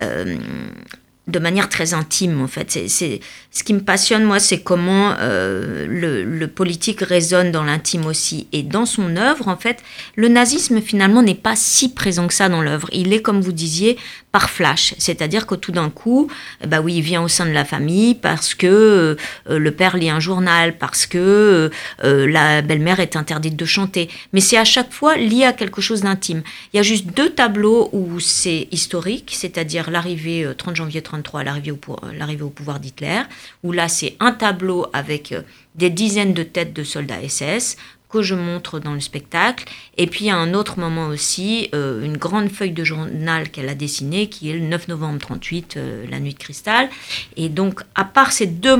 De 0.00 1.38
manière 1.38 1.68
très 1.68 1.92
intime 1.92 2.40
en 2.40 2.46
fait. 2.46 2.70
C'est 2.88 3.20
ce 3.50 3.64
qui 3.64 3.72
me 3.72 3.80
passionne 3.80 4.24
moi, 4.24 4.40
c'est 4.40 4.60
comment 4.60 5.14
euh, 5.18 5.86
le, 5.88 6.22
le, 6.22 6.48
politique 6.48 7.00
résonne 7.00 7.50
dans 7.50 7.64
l'intime 7.64 8.04
aussi. 8.04 8.46
Et 8.52 8.62
dans 8.62 8.84
son 8.84 9.16
œuvre, 9.16 9.48
en 9.48 9.56
fait, 9.56 9.82
le 10.16 10.28
nazisme 10.28 10.82
finalement 10.82 11.22
n'est 11.22 11.34
pas 11.34 11.56
si 11.56 11.92
présent 11.92 12.28
que 12.28 12.34
ça 12.34 12.50
dans 12.50 12.60
l'œuvre. 12.60 12.88
Il 12.92 13.12
est, 13.12 13.22
comme 13.22 13.40
vous 13.40 13.52
disiez, 13.52 13.96
par 14.32 14.50
flash, 14.50 14.94
c'est-à-dire 14.98 15.46
que 15.46 15.54
tout 15.54 15.72
d'un 15.72 15.88
coup, 15.88 16.30
bah 16.66 16.82
oui, 16.82 16.96
il 16.96 17.00
vient 17.00 17.22
au 17.22 17.28
sein 17.28 17.46
de 17.46 17.50
la 17.50 17.64
famille 17.64 18.14
parce 18.14 18.54
que 18.54 19.16
euh, 19.48 19.58
le 19.58 19.70
père 19.70 19.96
lit 19.96 20.10
un 20.10 20.20
journal, 20.20 20.76
parce 20.76 21.06
que 21.06 21.70
euh, 22.04 22.26
la 22.26 22.60
belle-mère 22.60 23.00
est 23.00 23.16
interdite 23.16 23.56
de 23.56 23.64
chanter. 23.64 24.10
Mais 24.34 24.40
c'est 24.40 24.58
à 24.58 24.66
chaque 24.66 24.92
fois 24.92 25.16
lié 25.16 25.44
à 25.44 25.54
quelque 25.54 25.80
chose 25.80 26.02
d'intime. 26.02 26.42
Il 26.72 26.76
y 26.76 26.80
a 26.80 26.82
juste 26.82 27.06
deux 27.06 27.30
tableaux 27.30 27.88
où 27.92 28.20
c'est 28.20 28.68
historique, 28.70 29.32
c'est-à-dire 29.34 29.90
l'arrivée 29.90 30.46
30 30.56 30.76
janvier 30.76 31.00
33, 31.00 31.42
l'arrivée 31.44 32.42
au 32.42 32.50
pouvoir 32.50 32.80
d'Hitler 32.80 33.22
où 33.62 33.72
là 33.72 33.88
c'est 33.88 34.16
un 34.20 34.32
tableau 34.32 34.86
avec 34.92 35.32
euh, 35.32 35.42
des 35.74 35.90
dizaines 35.90 36.34
de 36.34 36.42
têtes 36.42 36.72
de 36.72 36.84
soldats 36.84 37.26
SS 37.26 37.76
que 38.08 38.22
je 38.22 38.34
montre 38.34 38.80
dans 38.80 38.94
le 38.94 39.00
spectacle. 39.00 39.66
Et 39.98 40.06
puis 40.06 40.30
à 40.30 40.36
un 40.36 40.54
autre 40.54 40.78
moment 40.78 41.08
aussi, 41.08 41.68
euh, 41.74 42.02
une 42.02 42.16
grande 42.16 42.48
feuille 42.48 42.72
de 42.72 42.82
journal 42.82 43.50
qu'elle 43.50 43.68
a 43.68 43.74
dessinée, 43.74 44.28
qui 44.28 44.50
est 44.50 44.54
le 44.54 44.60
9 44.60 44.88
novembre 44.88 45.18
38, 45.18 45.76
euh, 45.76 46.06
la 46.08 46.18
nuit 46.18 46.32
de 46.32 46.38
cristal. 46.38 46.88
Et 47.36 47.50
donc, 47.50 47.82
à 47.94 48.04
part 48.04 48.32
ces 48.32 48.46
deux, 48.46 48.76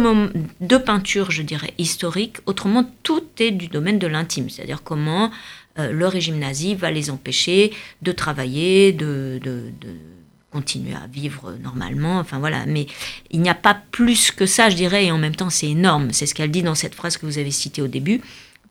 deux 0.61 0.83
peintures, 0.83 1.31
je 1.31 1.42
dirais, 1.42 1.75
historiques, 1.77 2.38
autrement, 2.47 2.90
tout 3.03 3.25
est 3.38 3.51
du 3.51 3.68
domaine 3.68 3.99
de 3.99 4.07
l'intime. 4.07 4.49
C'est-à-dire 4.49 4.83
comment 4.83 5.31
le 5.77 6.09
régime 6.09 6.40
nazi 6.40 6.75
va 6.75 6.90
les 6.90 7.09
empêcher 7.09 7.73
de 8.03 8.11
travailler, 8.11 8.92
de, 8.92 9.38
de 9.40 9.71
continuer 10.59 10.94
à 10.94 11.07
vivre 11.07 11.55
normalement. 11.62 12.18
Enfin 12.18 12.38
voilà, 12.40 12.66
mais 12.66 12.87
il 13.31 13.40
n'y 13.40 13.49
a 13.49 13.55
pas 13.55 13.81
plus 13.92 14.33
que 14.33 14.44
ça, 14.47 14.71
je 14.71 14.77
dirais, 14.77 15.07
et 15.07 15.12
en 15.12 15.18
même 15.18 15.37
temps 15.37 15.51
c'est 15.51 15.68
énorme. 15.68 16.09
C'est 16.12 16.27
ce 16.27 16.35
qu'elle 16.35 16.51
dit 16.51 16.62
dans 16.62 16.75
cette 16.75 16.97
phrase 16.97 17.16
que 17.16 17.27
vous 17.27 17.38
avez 17.38 17.53
citée 17.53 17.81
au 17.81 17.87
début. 17.87 18.21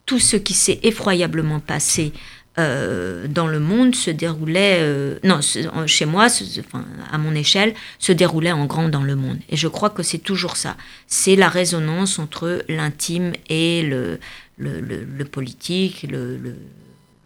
Tout 0.04 0.18
ce 0.18 0.36
qui 0.36 0.54
s'est 0.54 0.80
effroyablement 0.82 1.60
passé 1.60 2.12
euh, 2.58 3.26
dans 3.28 3.46
le 3.46 3.60
monde 3.60 3.94
se 3.94 4.10
déroulait, 4.10 4.78
euh, 4.80 5.18
non, 5.24 5.40
chez 5.86 6.06
moi, 6.06 6.26
enfin, 6.58 6.84
à 7.10 7.16
mon 7.16 7.34
échelle, 7.34 7.72
se 7.98 8.12
déroulait 8.12 8.52
en 8.52 8.66
grand 8.66 8.88
dans 8.90 9.02
le 9.02 9.16
monde. 9.16 9.38
Et 9.48 9.56
je 9.56 9.68
crois 9.68 9.90
que 9.90 10.02
c'est 10.02 10.18
toujours 10.18 10.56
ça. 10.56 10.76
C'est 11.06 11.36
la 11.36 11.48
résonance 11.48 12.18
entre 12.18 12.64
l'intime 12.68 13.32
et 13.48 13.82
le, 13.82 14.18
le, 14.58 14.80
le, 14.80 15.04
le 15.04 15.24
politique, 15.24 16.06
le, 16.10 16.38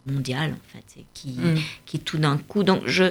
mondial, 0.07 0.53
en 0.53 0.73
fait, 0.73 1.05
qui, 1.15 1.31
mm. 1.31 1.59
qui 1.87 1.99
tout 1.99 2.19
d'un 2.19 2.37
coup. 2.37 2.63
Donc 2.63 2.83
je 2.87 3.05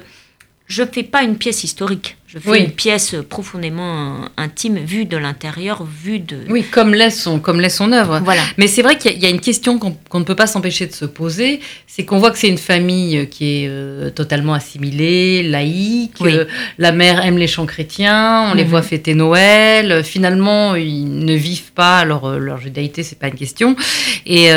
je 0.71 0.83
fais 0.89 1.03
pas 1.03 1.23
une 1.23 1.35
pièce 1.35 1.65
historique. 1.65 2.15
Je 2.27 2.39
fais 2.39 2.61
une 2.61 2.71
pièce 2.71 3.15
profondément 3.27 4.21
intime, 4.37 4.77
vue 4.77 5.03
de 5.03 5.17
l'intérieur, 5.17 5.83
vue 5.83 6.19
de. 6.19 6.37
Oui, 6.49 6.63
comme 6.63 6.93
laisse 6.93 7.21
son, 7.21 7.41
comme 7.41 7.59
laisse 7.59 7.75
son 7.75 7.91
œuvre. 7.91 8.21
Voilà. 8.23 8.41
Mais 8.57 8.67
c'est 8.67 8.81
vrai 8.81 8.97
qu'il 8.97 9.21
y, 9.21 9.25
a 9.25 9.29
une 9.29 9.41
question 9.41 9.77
qu'on 9.77 10.19
ne 10.19 10.23
peut 10.23 10.35
pas 10.35 10.47
s'empêcher 10.47 10.87
de 10.87 10.93
se 10.93 11.03
poser, 11.03 11.59
c'est 11.87 12.05
qu'on 12.05 12.19
voit 12.19 12.31
que 12.31 12.37
c'est 12.37 12.47
une 12.47 12.57
famille 12.57 13.27
qui 13.27 13.63
est 13.63 13.67
euh, 13.67 14.11
totalement 14.11 14.53
assimilée, 14.53 15.43
laïque. 15.43 16.21
Euh, 16.21 16.45
la 16.77 16.93
mère 16.93 17.19
aime 17.25 17.37
les 17.37 17.47
chants 17.47 17.65
chrétiens, 17.65 18.49
on 18.49 18.53
les 18.53 18.63
mhm. 18.63 18.69
voit 18.69 18.81
fêter 18.81 19.13
Noël. 19.13 20.01
Finalement, 20.05 20.75
ils 20.75 21.25
ne 21.25 21.33
vivent 21.33 21.73
pas 21.73 21.97
alors 21.97 22.29
euh, 22.29 22.37
leur 22.37 22.61
judaïté, 22.61 23.03
c'est 23.03 23.19
pas 23.19 23.27
une 23.27 23.35
question. 23.35 23.75
Et 24.25 24.51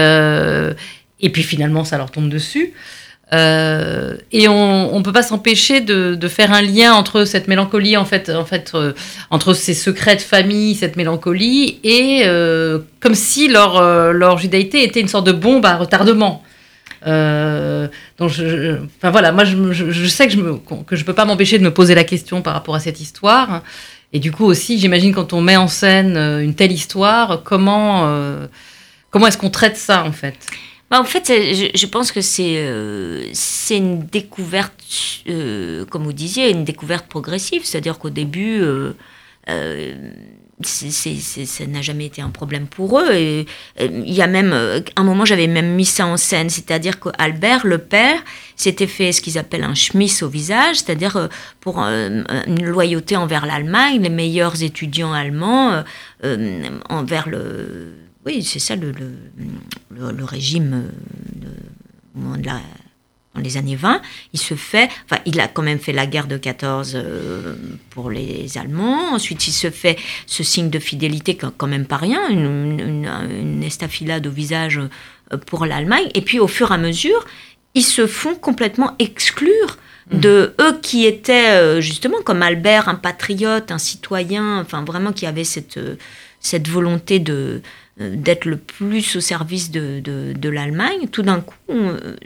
et 1.20 1.30
puis 1.30 1.42
finalement, 1.42 1.84
ça 1.84 1.96
leur 1.96 2.10
tombe 2.10 2.28
dessus. 2.28 2.74
Euh, 3.32 4.16
et 4.32 4.48
on 4.48 4.98
ne 4.98 5.02
peut 5.02 5.12
pas 5.12 5.22
s'empêcher 5.22 5.80
de, 5.80 6.14
de, 6.14 6.28
faire 6.28 6.52
un 6.52 6.60
lien 6.60 6.92
entre 6.92 7.24
cette 7.24 7.48
mélancolie, 7.48 7.96
en 7.96 8.04
fait, 8.04 8.28
en 8.30 8.44
fait 8.44 8.72
euh, 8.74 8.92
entre 9.30 9.54
ces 9.54 9.74
secrets 9.74 10.16
de 10.16 10.20
famille, 10.20 10.74
cette 10.74 10.96
mélancolie, 10.96 11.80
et 11.84 12.22
euh, 12.26 12.80
comme 13.00 13.14
si 13.14 13.48
leur, 13.48 13.82
leur 14.12 14.38
judaïté 14.38 14.84
était 14.84 15.00
une 15.00 15.08
sorte 15.08 15.26
de 15.26 15.32
bombe 15.32 15.64
à 15.64 15.76
retardement. 15.76 16.42
donc, 17.04 18.30
je, 18.30 18.76
enfin 18.98 19.10
voilà, 19.10 19.32
moi 19.32 19.44
je, 19.44 19.72
je, 19.72 20.06
sais 20.06 20.26
que 20.26 20.32
je 20.32 20.40
ne 20.40 20.56
que 20.86 20.94
je 20.94 21.04
peux 21.04 21.14
pas 21.14 21.24
m'empêcher 21.24 21.58
de 21.58 21.64
me 21.64 21.72
poser 21.72 21.94
la 21.94 22.04
question 22.04 22.42
par 22.42 22.52
rapport 22.52 22.74
à 22.74 22.80
cette 22.80 23.00
histoire. 23.00 23.62
Et 24.12 24.20
du 24.20 24.30
coup 24.32 24.44
aussi, 24.44 24.78
j'imagine 24.78 25.12
quand 25.12 25.32
on 25.32 25.40
met 25.40 25.56
en 25.56 25.66
scène 25.66 26.16
une 26.16 26.54
telle 26.54 26.72
histoire, 26.72 27.42
comment, 27.42 28.08
comment 29.10 29.26
est-ce 29.26 29.38
qu'on 29.38 29.50
traite 29.50 29.76
ça 29.76 30.04
en 30.04 30.12
fait? 30.12 30.36
Bah, 30.94 31.00
en 31.00 31.04
fait, 31.04 31.26
je, 31.26 31.86
pense 31.86 32.12
que 32.12 32.20
c'est 32.20 32.54
euh, 32.56 33.26
une 33.68 34.06
découverte, 34.06 34.72
euh, 35.28 35.84
comme 35.86 36.04
vous 36.04 36.12
disiez, 36.12 36.50
une 36.50 36.62
découverte 36.62 37.08
progressive. 37.08 37.62
C'est-à-dire 37.64 37.98
qu'au 37.98 38.10
début, 38.10 38.60
euh, 38.62 38.92
ça 40.62 41.66
n'a 41.66 41.82
jamais 41.82 42.06
été 42.06 42.22
un 42.22 42.30
problème 42.30 42.68
pour 42.68 43.00
eux. 43.00 43.12
Il 43.12 44.14
y 44.14 44.22
a 44.22 44.28
même 44.28 44.54
un 44.94 45.02
moment, 45.02 45.24
j'avais 45.24 45.48
même 45.48 45.74
mis 45.74 45.84
ça 45.84 46.06
en 46.06 46.16
scène, 46.16 46.48
c'est-à-dire 46.48 47.00
qu'Albert, 47.00 47.66
le 47.66 47.78
père, 47.78 48.22
s'était 48.54 48.86
fait 48.86 49.10
ce 49.10 49.20
qu'ils 49.20 49.36
appellent 49.36 49.64
un 49.64 49.74
schmiss 49.74 50.22
au 50.22 50.28
visage, 50.28 50.76
c'est-à-dire 50.76 51.28
pour 51.58 51.80
une 51.80 52.64
loyauté 52.64 53.16
envers 53.16 53.46
l'Allemagne, 53.46 54.00
les 54.00 54.10
meilleurs 54.10 54.62
étudiants 54.62 55.12
allemands 55.12 55.82
envers 56.88 57.28
le 57.28 57.94
oui, 58.26 58.42
c'est 58.42 58.58
ça 58.58 58.74
le, 58.76 58.92
le, 59.90 60.24
régime 60.24 60.88
euh, 62.16 62.36
de, 62.36 62.42
dans 63.34 63.40
les 63.40 63.56
années 63.56 63.76
20. 63.76 64.00
Il 64.32 64.40
se 64.40 64.54
fait, 64.54 64.88
enfin, 65.04 65.20
il 65.26 65.40
a 65.40 65.48
quand 65.48 65.62
même 65.62 65.78
fait 65.78 65.92
la 65.92 66.06
guerre 66.06 66.26
de 66.26 66.38
14 66.38 66.92
euh, 66.94 67.54
pour 67.90 68.10
les 68.10 68.56
Allemands. 68.56 69.12
Ensuite, 69.12 69.46
il 69.46 69.52
se 69.52 69.70
fait 69.70 69.98
ce 70.26 70.42
signe 70.42 70.70
de 70.70 70.78
fidélité, 70.78 71.36
quand 71.36 71.66
même 71.66 71.86
pas 71.86 71.96
rien, 71.96 72.28
une, 72.28 73.06
une, 73.30 73.62
estafilade 73.62 74.26
au 74.26 74.30
visage 74.30 74.78
euh, 75.32 75.36
pour 75.36 75.66
l'Allemagne. 75.66 76.08
Et 76.14 76.22
puis, 76.22 76.38
au 76.38 76.48
fur 76.48 76.70
et 76.70 76.74
à 76.74 76.78
mesure, 76.78 77.26
ils 77.74 77.82
se 77.82 78.06
font 78.06 78.36
complètement 78.36 78.94
exclure 79.00 79.76
mmh. 80.10 80.20
de 80.20 80.54
eux 80.60 80.78
qui 80.80 81.04
étaient 81.04 81.82
justement 81.82 82.22
comme 82.24 82.40
Albert, 82.40 82.88
un 82.88 82.94
patriote, 82.94 83.70
un 83.70 83.78
citoyen, 83.78 84.60
enfin 84.60 84.84
vraiment 84.84 85.12
qui 85.12 85.26
avait 85.26 85.44
cette, 85.44 85.80
cette 86.38 86.68
volonté 86.68 87.18
de, 87.18 87.62
d'être 87.98 88.44
le 88.44 88.56
plus 88.56 89.16
au 89.16 89.20
service 89.20 89.70
de, 89.70 90.00
de, 90.00 90.48
l'Allemagne, 90.48 91.08
tout 91.10 91.22
d'un 91.22 91.40
coup, 91.40 91.54
euh, 91.70 92.16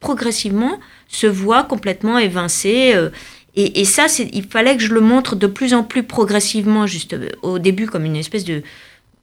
progressivement, 0.00 0.78
se 1.08 1.26
voit 1.26 1.64
complètement 1.64 2.18
évincé. 2.18 2.92
Euh, 2.94 3.10
et, 3.54 3.80
et, 3.80 3.84
ça, 3.86 4.06
il 4.18 4.44
fallait 4.44 4.76
que 4.76 4.82
je 4.82 4.92
le 4.92 5.00
montre 5.00 5.34
de 5.34 5.46
plus 5.46 5.72
en 5.72 5.82
plus 5.82 6.02
progressivement, 6.02 6.86
juste 6.86 7.16
au 7.42 7.58
début 7.58 7.86
comme 7.86 8.04
une 8.04 8.16
espèce 8.16 8.44
de 8.44 8.62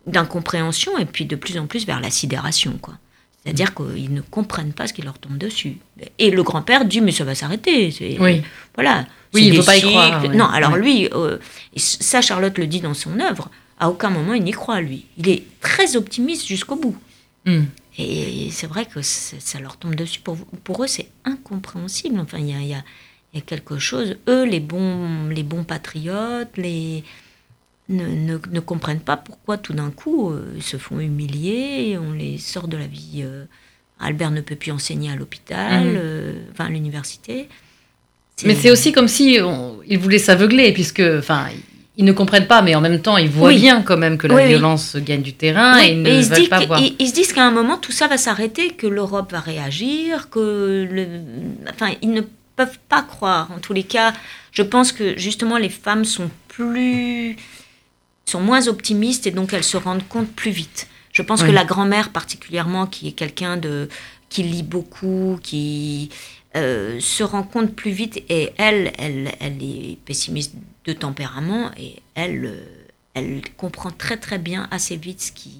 d'incompréhension, 0.05 0.97
et 0.97 1.05
puis 1.05 1.23
de 1.23 1.37
plus 1.37 1.57
en 1.57 1.65
plus 1.65 1.85
vers 1.85 2.01
la 2.01 2.09
sidération, 2.09 2.77
quoi. 2.81 2.95
C'est-à-dire 3.43 3.71
mm. 3.71 3.93
qu'ils 3.93 4.13
ne 4.13 4.21
comprennent 4.21 4.73
pas 4.73 4.87
ce 4.87 4.93
qui 4.93 5.01
leur 5.01 5.17
tombe 5.17 5.37
dessus. 5.37 5.77
Et 6.19 6.29
le 6.31 6.43
grand-père 6.43 6.85
dit, 6.85 6.99
mais 6.99 7.11
ça 7.11 7.23
va 7.23 7.35
s'arrêter. 7.35 7.93
Oui. 8.19 8.41
Voilà. 8.75 9.05
Oui, 9.33 9.47
il 9.47 9.53
ne 9.53 9.61
faut 9.61 9.65
pas 9.65 9.77
y 9.77 9.81
croire. 9.81 10.27
Non, 10.29 10.45
alors 10.45 10.75
lui, 10.75 11.09
ça, 11.75 12.21
Charlotte 12.21 12.57
le 12.57 12.67
dit 12.67 12.81
dans 12.81 12.93
son 12.93 13.19
œuvre, 13.19 13.49
à 13.83 13.89
aucun 13.89 14.09
moment 14.09 14.33
il 14.33 14.43
n'y 14.43 14.51
croit, 14.51 14.79
lui. 14.79 15.05
Il 15.17 15.27
est 15.27 15.43
très 15.59 15.97
optimiste 15.97 16.47
jusqu'au 16.47 16.77
bout. 16.77 16.95
Hmm. 17.45 17.63
Et 17.97 18.47
c'est 18.49 18.65
vrai 18.65 18.85
que 18.85 19.01
ça 19.01 19.59
leur 19.59 19.75
tombe 19.75 19.95
dessus. 19.95 20.21
Pour, 20.21 20.37
pour 20.63 20.83
eux, 20.83 20.87
c'est 20.87 21.09
incompréhensible. 21.25 22.17
Enfin, 22.17 22.39
il 22.39 22.49
y 22.49 22.53
a, 22.53 22.61
y, 22.61 22.73
a, 22.73 22.83
y 23.33 23.37
a, 23.37 23.41
quelque 23.41 23.77
chose. 23.77 24.15
Eux, 24.29 24.45
les 24.45 24.61
bons, 24.61 25.27
les 25.27 25.43
bons 25.43 25.65
patriotes, 25.65 26.55
les, 26.55 27.03
ne, 27.89 28.37
ne, 28.37 28.59
comprennent 28.61 29.01
pas 29.01 29.17
pourquoi 29.17 29.57
tout 29.57 29.73
d'un 29.73 29.91
coup 29.91 30.31
euh, 30.31 30.53
ils 30.55 30.63
se 30.63 30.77
font 30.77 31.01
humilier, 31.01 31.97
on 32.01 32.13
les 32.13 32.37
sort 32.37 32.69
de 32.69 32.77
la 32.77 32.87
vie. 32.87 33.21
Euh, 33.23 33.43
Albert 33.99 34.31
ne 34.31 34.39
peut 34.39 34.55
plus 34.55 34.71
enseigner 34.71 35.11
à 35.11 35.17
l'hôpital, 35.17 35.83
hmm. 35.83 35.97
euh, 35.97 36.33
enfin 36.53 36.67
à 36.67 36.69
l'université. 36.69 37.49
Mais 38.45 38.55
c'est 38.55 38.71
aussi 38.71 38.93
comme 38.93 39.09
si 39.09 39.37
il 39.87 39.99
voulait 39.99 40.17
s'aveugler, 40.17 40.71
puisque, 40.71 41.03
enfin, 41.19 41.49
ils 41.95 42.05
ne 42.05 42.11
comprennent 42.11 42.47
pas, 42.47 42.61
mais 42.63 42.73
en 42.73 42.81
même 42.81 43.01
temps, 43.01 43.17
ils 43.17 43.29
voient 43.29 43.53
bien 43.53 43.83
quand 43.83 43.97
même 43.97 44.17
que 44.17 44.25
la 44.25 44.47
violence 44.47 44.95
gagne 44.95 45.21
du 45.21 45.33
terrain 45.33 45.79
et 45.79 45.91
ils 45.91 46.01
ne 46.01 46.21
veulent 46.21 46.49
pas 46.49 46.65
voir. 46.65 46.81
Ils, 46.81 47.07
se 47.07 47.13
disent 47.13 47.33
qu'à 47.33 47.45
un 47.45 47.51
moment, 47.51 47.77
tout 47.77 47.91
ça 47.91 48.07
va 48.07 48.17
s'arrêter, 48.17 48.69
que 48.71 48.87
l'Europe 48.87 49.31
va 49.31 49.39
réagir, 49.39 50.29
que... 50.29 50.87
Le... 50.89 51.07
Enfin, 51.69 51.93
ils 52.01 52.11
ne 52.11 52.21
peuvent 52.55 52.79
pas 52.89 53.03
croire. 53.03 53.51
En 53.51 53.59
tous 53.59 53.73
les 53.73 53.83
cas, 53.83 54.13
je 54.51 54.63
pense 54.63 54.91
que 54.91 55.17
justement, 55.19 55.57
les 55.57 55.69
femmes 55.69 56.03
sont 56.03 56.31
plus... 56.47 57.37
sont 58.25 58.41
moins 58.41 58.67
optimistes 58.67 59.27
et 59.27 59.31
donc 59.31 59.53
elles 59.53 59.63
se 59.63 59.77
rendent 59.77 60.07
compte 60.07 60.31
plus 60.31 60.51
vite. 60.51 60.87
Je 61.11 61.21
pense 61.21 61.43
que 61.43 61.51
la 61.51 61.63
grand-mère 61.63 62.09
particulièrement, 62.09 62.87
qui 62.87 63.07
est 63.07 63.11
quelqu'un 63.11 63.55
de 63.55 63.87
qui 64.29 64.41
lit 64.41 64.63
beaucoup, 64.63 65.37
qui 65.43 66.09
euh, 66.55 66.99
se 66.99 67.23
rend 67.23 67.43
compte 67.43 67.75
plus 67.75 67.91
vite 67.91 68.23
et 68.29 68.51
elle, 68.57 68.91
elle, 68.97 69.31
elle 69.39 69.61
est 69.61 69.99
pessimiste 70.05 70.55
de 70.85 70.93
tempérament 70.93 71.71
et 71.77 72.01
elle, 72.15 72.45
euh, 72.45 72.65
elle 73.13 73.41
comprend 73.57 73.91
très 73.91 74.17
très 74.17 74.37
bien 74.37 74.67
assez 74.71 74.97
vite 74.97 75.21
ce 75.21 75.31
qui, 75.31 75.57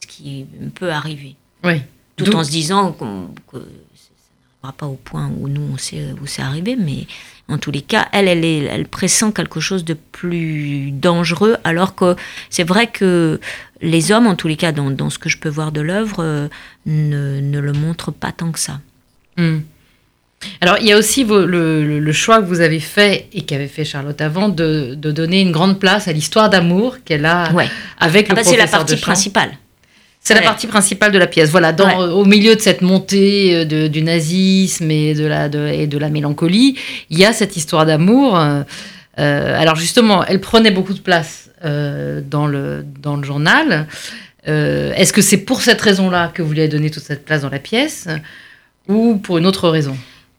ce 0.00 0.06
qui 0.06 0.46
peut 0.74 0.90
arriver. 0.90 1.36
Oui. 1.62 1.82
Tout 2.16 2.34
en 2.36 2.44
se 2.44 2.50
disant 2.50 2.92
que 2.92 3.58
ça 3.58 3.58
n'arrivera 3.58 4.72
pas 4.76 4.86
au 4.86 4.94
point 4.94 5.30
où 5.38 5.48
nous 5.48 5.68
on 5.72 5.76
sait 5.76 6.12
où 6.22 6.26
c'est 6.26 6.42
arrivé, 6.42 6.76
mais 6.76 7.06
en 7.48 7.58
tous 7.58 7.70
les 7.70 7.82
cas, 7.82 8.08
elle, 8.12 8.28
elle, 8.28 8.44
est, 8.44 8.64
elle 8.64 8.86
pressent 8.86 9.32
quelque 9.34 9.60
chose 9.60 9.84
de 9.84 9.94
plus 9.94 10.90
dangereux, 10.92 11.56
alors 11.64 11.94
que 11.94 12.16
c'est 12.48 12.64
vrai 12.64 12.86
que 12.86 13.38
les 13.82 14.12
hommes, 14.12 14.26
en 14.26 14.34
tous 14.34 14.48
les 14.48 14.56
cas, 14.56 14.72
dans, 14.72 14.90
dans 14.90 15.10
ce 15.10 15.18
que 15.18 15.28
je 15.28 15.38
peux 15.38 15.50
voir 15.50 15.70
de 15.70 15.82
l'œuvre, 15.82 16.20
euh, 16.20 16.48
ne, 16.86 17.40
ne, 17.40 17.58
le 17.58 17.72
montrent 17.72 18.12
pas 18.12 18.32
tant 18.32 18.50
que 18.50 18.58
ça. 18.58 18.80
Hmm. 19.36 19.58
Alors, 20.60 20.78
il 20.80 20.86
y 20.86 20.92
a 20.92 20.98
aussi 20.98 21.24
le, 21.24 22.12
choix 22.12 22.40
que 22.40 22.46
vous 22.46 22.60
avez 22.60 22.80
fait 22.80 23.28
et 23.32 23.42
qu'avait 23.42 23.68
fait 23.68 23.84
Charlotte 23.84 24.20
avant 24.20 24.48
de, 24.48 24.94
donner 24.94 25.40
une 25.40 25.52
grande 25.52 25.78
place 25.78 26.08
à 26.08 26.12
l'histoire 26.12 26.50
d'amour 26.50 26.98
qu'elle 27.04 27.26
a 27.26 27.50
avec 27.98 28.28
le 28.28 28.32
ah 28.32 28.36
bah, 28.36 28.44
C'est 28.44 28.56
la 28.56 28.66
partie 28.66 28.96
principale. 28.96 29.50
C'est 30.24 30.32
la 30.32 30.40
partie 30.40 30.66
principale 30.66 31.12
de 31.12 31.18
la 31.18 31.26
pièce. 31.26 31.50
Voilà, 31.50 31.72
dans, 31.72 31.98
au 32.12 32.24
milieu 32.24 32.56
de 32.56 32.60
cette 32.60 32.80
montée 32.80 33.66
euh, 33.70 33.88
du 33.88 34.00
nazisme 34.02 34.90
et 34.90 35.12
de, 35.12 35.26
la, 35.26 35.50
et 35.70 35.86
de 35.86 35.98
la 35.98 36.08
mélancolie, 36.08 36.78
il 37.10 37.18
y 37.18 37.26
a 37.26 37.34
cette 37.34 37.58
histoire 37.58 37.84
d'amour. 37.84 38.38
Euh, 38.38 38.62
euh, 39.18 39.60
alors 39.60 39.76
justement, 39.76 40.24
elle 40.24 40.40
prenait 40.40 40.70
beaucoup 40.70 40.94
de 40.94 41.00
place 41.00 41.50
dans, 41.62 42.46
le, 42.46 42.84
dans 43.00 43.16
le 43.16 43.24
journal. 43.24 43.86
Est-ce 44.46 45.12
que 45.12 45.22
c'est 45.22 45.38
pour 45.38 45.62
cette 45.62 45.80
raison-là 45.80 46.30
que 46.34 46.42
vous 46.42 46.52
lui 46.52 46.60
avez 46.60 46.68
donné 46.68 46.90
toute 46.90 47.02
cette 47.02 47.24
place 47.24 47.42
dans 47.42 47.48
la 47.48 47.58
pièce 47.58 48.06
ou 48.88 49.16
pour 49.16 49.38
une 49.38 49.46
autre 49.46 49.68
raison? 49.68 49.96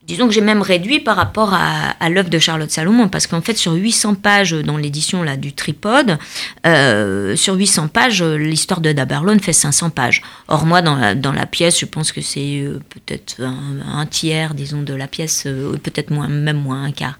Disons 0.08 0.28
que 0.28 0.34
j'ai 0.34 0.42
même 0.42 0.62
réduit 0.62 1.00
par 1.00 1.16
rapport 1.16 1.54
à, 1.54 2.10
l'œuvre 2.10 2.30
de 2.30 2.38
Charlotte 2.38 2.70
Salomon, 2.70 3.10
parce 3.10 3.26
qu'en 3.26 3.42
fait, 3.42 3.58
sur 3.58 3.74
800 3.74 4.14
pages 4.16 4.52
dans 4.52 4.78
l'édition 4.78 5.24
là 5.24 5.36
du 5.36 5.54
Tripode, 5.54 6.20
euh, 6.68 7.36
sur 7.36 7.56
800 7.56 7.88
pages, 7.88 8.22
l'histoire 8.22 8.82
de 8.82 8.92
Daberlone 8.92 9.40
fait 9.40 9.54
500 9.54 9.90
pages. 9.90 10.22
Or, 10.48 10.68
moi, 10.68 10.84
dans 10.84 10.96
la, 10.96 11.16
dans 11.16 11.32
la 11.32 11.48
pièce, 11.48 11.80
je 11.80 11.88
pense 11.88 12.12
que 12.12 12.22
c'est 12.22 12.60
euh, 12.60 12.80
peut-être 12.90 13.42
un, 13.42 14.06
tiers, 14.06 14.54
disons, 14.54 14.84
de 14.84 14.94
la 14.94 15.08
pièce, 15.08 15.46
euh, 15.48 15.76
peut-être 15.78 16.12
moins, 16.12 16.28
même 16.28 16.62
moins 16.62 16.84
un 16.84 16.92
quart. 16.92 17.18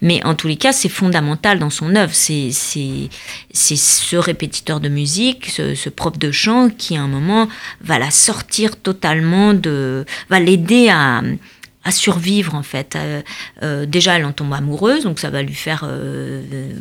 Mais 0.00 0.24
en 0.24 0.36
tous 0.36 0.46
les 0.46 0.56
cas, 0.56 0.72
c'est 0.72 0.88
fondamental 0.88 1.58
dans 1.58 1.70
son 1.70 1.96
œuvre. 1.96 2.14
C'est 2.14 2.52
ce 2.52 4.16
répétiteur 4.16 4.78
de 4.78 4.88
musique, 4.88 5.50
ce, 5.50 5.74
ce 5.74 5.88
prof 5.88 6.16
de 6.16 6.30
chant 6.30 6.70
qui, 6.70 6.96
à 6.96 7.02
un 7.02 7.08
moment, 7.08 7.48
va 7.80 7.98
la 7.98 8.12
sortir 8.12 8.76
totalement 8.76 9.52
de. 9.52 10.04
va 10.28 10.38
l'aider 10.38 10.90
à 10.90 11.22
à 11.84 11.92
survivre 11.92 12.54
en 12.54 12.62
fait. 12.62 12.94
Euh, 12.94 13.22
euh, 13.62 13.86
déjà, 13.86 14.18
elle 14.18 14.24
en 14.24 14.32
tombe 14.32 14.52
amoureuse, 14.52 15.04
donc 15.04 15.18
ça 15.18 15.30
va 15.30 15.42
lui 15.42 15.54
faire 15.54 15.84
euh, 15.84 16.72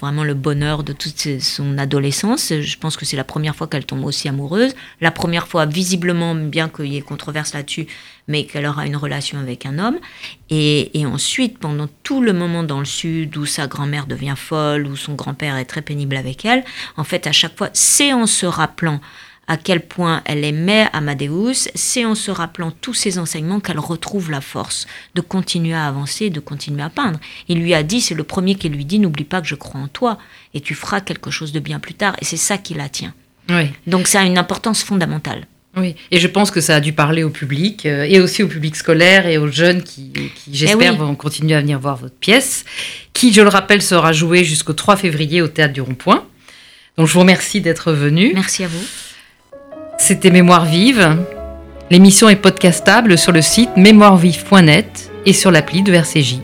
vraiment 0.00 0.24
le 0.24 0.34
bonheur 0.34 0.82
de 0.82 0.92
toute 0.92 1.40
son 1.40 1.76
adolescence. 1.76 2.52
Je 2.52 2.78
pense 2.78 2.96
que 2.96 3.04
c'est 3.04 3.16
la 3.16 3.24
première 3.24 3.54
fois 3.54 3.66
qu'elle 3.66 3.84
tombe 3.84 4.04
aussi 4.04 4.28
amoureuse. 4.28 4.74
La 5.00 5.10
première 5.10 5.46
fois, 5.46 5.66
visiblement, 5.66 6.34
bien 6.34 6.68
qu'il 6.68 6.86
y 6.86 6.96
ait 6.96 7.02
controverse 7.02 7.52
là-dessus, 7.52 7.86
mais 8.28 8.44
qu'elle 8.44 8.66
aura 8.66 8.86
une 8.86 8.96
relation 8.96 9.38
avec 9.38 9.66
un 9.66 9.78
homme. 9.78 9.98
Et, 10.48 10.98
et, 10.98 11.04
ensuite, 11.04 11.58
pendant 11.58 11.88
tout 12.02 12.22
le 12.22 12.32
moment 12.32 12.62
dans 12.62 12.78
le 12.78 12.86
sud 12.86 13.36
où 13.36 13.44
sa 13.44 13.66
grand-mère 13.66 14.06
devient 14.06 14.34
folle, 14.36 14.86
où 14.86 14.96
son 14.96 15.14
grand-père 15.14 15.56
est 15.56 15.66
très 15.66 15.82
pénible 15.82 16.16
avec 16.16 16.44
elle, 16.44 16.64
en 16.96 17.04
fait, 17.04 17.26
à 17.26 17.32
chaque 17.32 17.56
fois, 17.56 17.68
c'est 17.74 18.12
en 18.12 18.26
se 18.26 18.46
rappelant 18.46 19.00
à 19.48 19.56
quel 19.56 19.80
point 19.80 20.22
elle 20.24 20.44
aimait 20.44 20.88
Amadeus, 20.92 21.68
c'est 21.74 22.04
en 22.04 22.14
se 22.14 22.30
rappelant 22.30 22.72
tous 22.72 22.94
ses 22.94 23.18
enseignements 23.18 23.60
qu'elle 23.60 23.78
retrouve 23.78 24.30
la 24.30 24.40
force 24.40 24.86
de 25.14 25.20
continuer 25.20 25.74
à 25.74 25.86
avancer, 25.86 26.30
de 26.30 26.40
continuer 26.40 26.82
à 26.82 26.90
peindre. 26.90 27.20
Il 27.48 27.60
lui 27.60 27.74
a 27.74 27.82
dit, 27.82 28.00
c'est 28.00 28.14
le 28.14 28.24
premier 28.24 28.56
qui 28.56 28.68
lui 28.68 28.84
dit, 28.84 28.98
n'oublie 28.98 29.24
pas 29.24 29.40
que 29.40 29.46
je 29.46 29.54
crois 29.54 29.80
en 29.80 29.88
toi 29.88 30.18
et 30.54 30.60
tu 30.60 30.74
feras 30.74 31.00
quelque 31.00 31.30
chose 31.30 31.52
de 31.52 31.60
bien 31.60 31.78
plus 31.78 31.94
tard. 31.94 32.16
Et 32.20 32.24
c'est 32.24 32.36
ça 32.36 32.58
qui 32.58 32.74
la 32.74 32.88
tient. 32.88 33.14
Oui. 33.48 33.70
Donc 33.86 34.08
ça 34.08 34.20
a 34.20 34.24
une 34.24 34.38
importance 34.38 34.82
fondamentale. 34.82 35.46
Oui, 35.76 35.94
et 36.10 36.18
je 36.18 36.26
pense 36.26 36.50
que 36.50 36.62
ça 36.62 36.76
a 36.76 36.80
dû 36.80 36.94
parler 36.94 37.22
au 37.22 37.28
public 37.28 37.84
euh, 37.84 38.04
et 38.04 38.18
aussi 38.18 38.42
au 38.42 38.48
public 38.48 38.74
scolaire 38.76 39.26
et 39.26 39.36
aux 39.36 39.48
jeunes 39.48 39.82
qui, 39.82 40.10
j'espère, 40.50 40.94
eh 40.94 40.96
vont 40.96 41.14
continuer 41.14 41.54
à 41.54 41.60
venir 41.60 41.78
voir 41.78 41.96
votre 41.96 42.14
pièce, 42.14 42.64
qui, 43.12 43.30
je 43.30 43.42
le 43.42 43.48
rappelle, 43.48 43.82
sera 43.82 44.12
jouée 44.14 44.42
jusqu'au 44.42 44.72
3 44.72 44.96
février 44.96 45.42
au 45.42 45.48
Théâtre 45.48 45.74
du 45.74 45.82
Rond-Point. 45.82 46.26
Donc 46.96 47.06
je 47.06 47.12
vous 47.12 47.20
remercie 47.20 47.60
d'être 47.60 47.92
venu. 47.92 48.32
Merci 48.32 48.64
à 48.64 48.68
vous. 48.68 48.82
C'était 49.98 50.30
Mémoire 50.30 50.64
vive. 50.64 51.16
L'émission 51.90 52.28
est 52.28 52.36
podcastable 52.36 53.16
sur 53.16 53.32
le 53.32 53.42
site 53.42 53.76
mémoirevive.net 53.76 55.10
et 55.24 55.32
sur 55.32 55.50
l'appli 55.50 55.82
de 55.82 55.92
RCJ. 55.92 56.40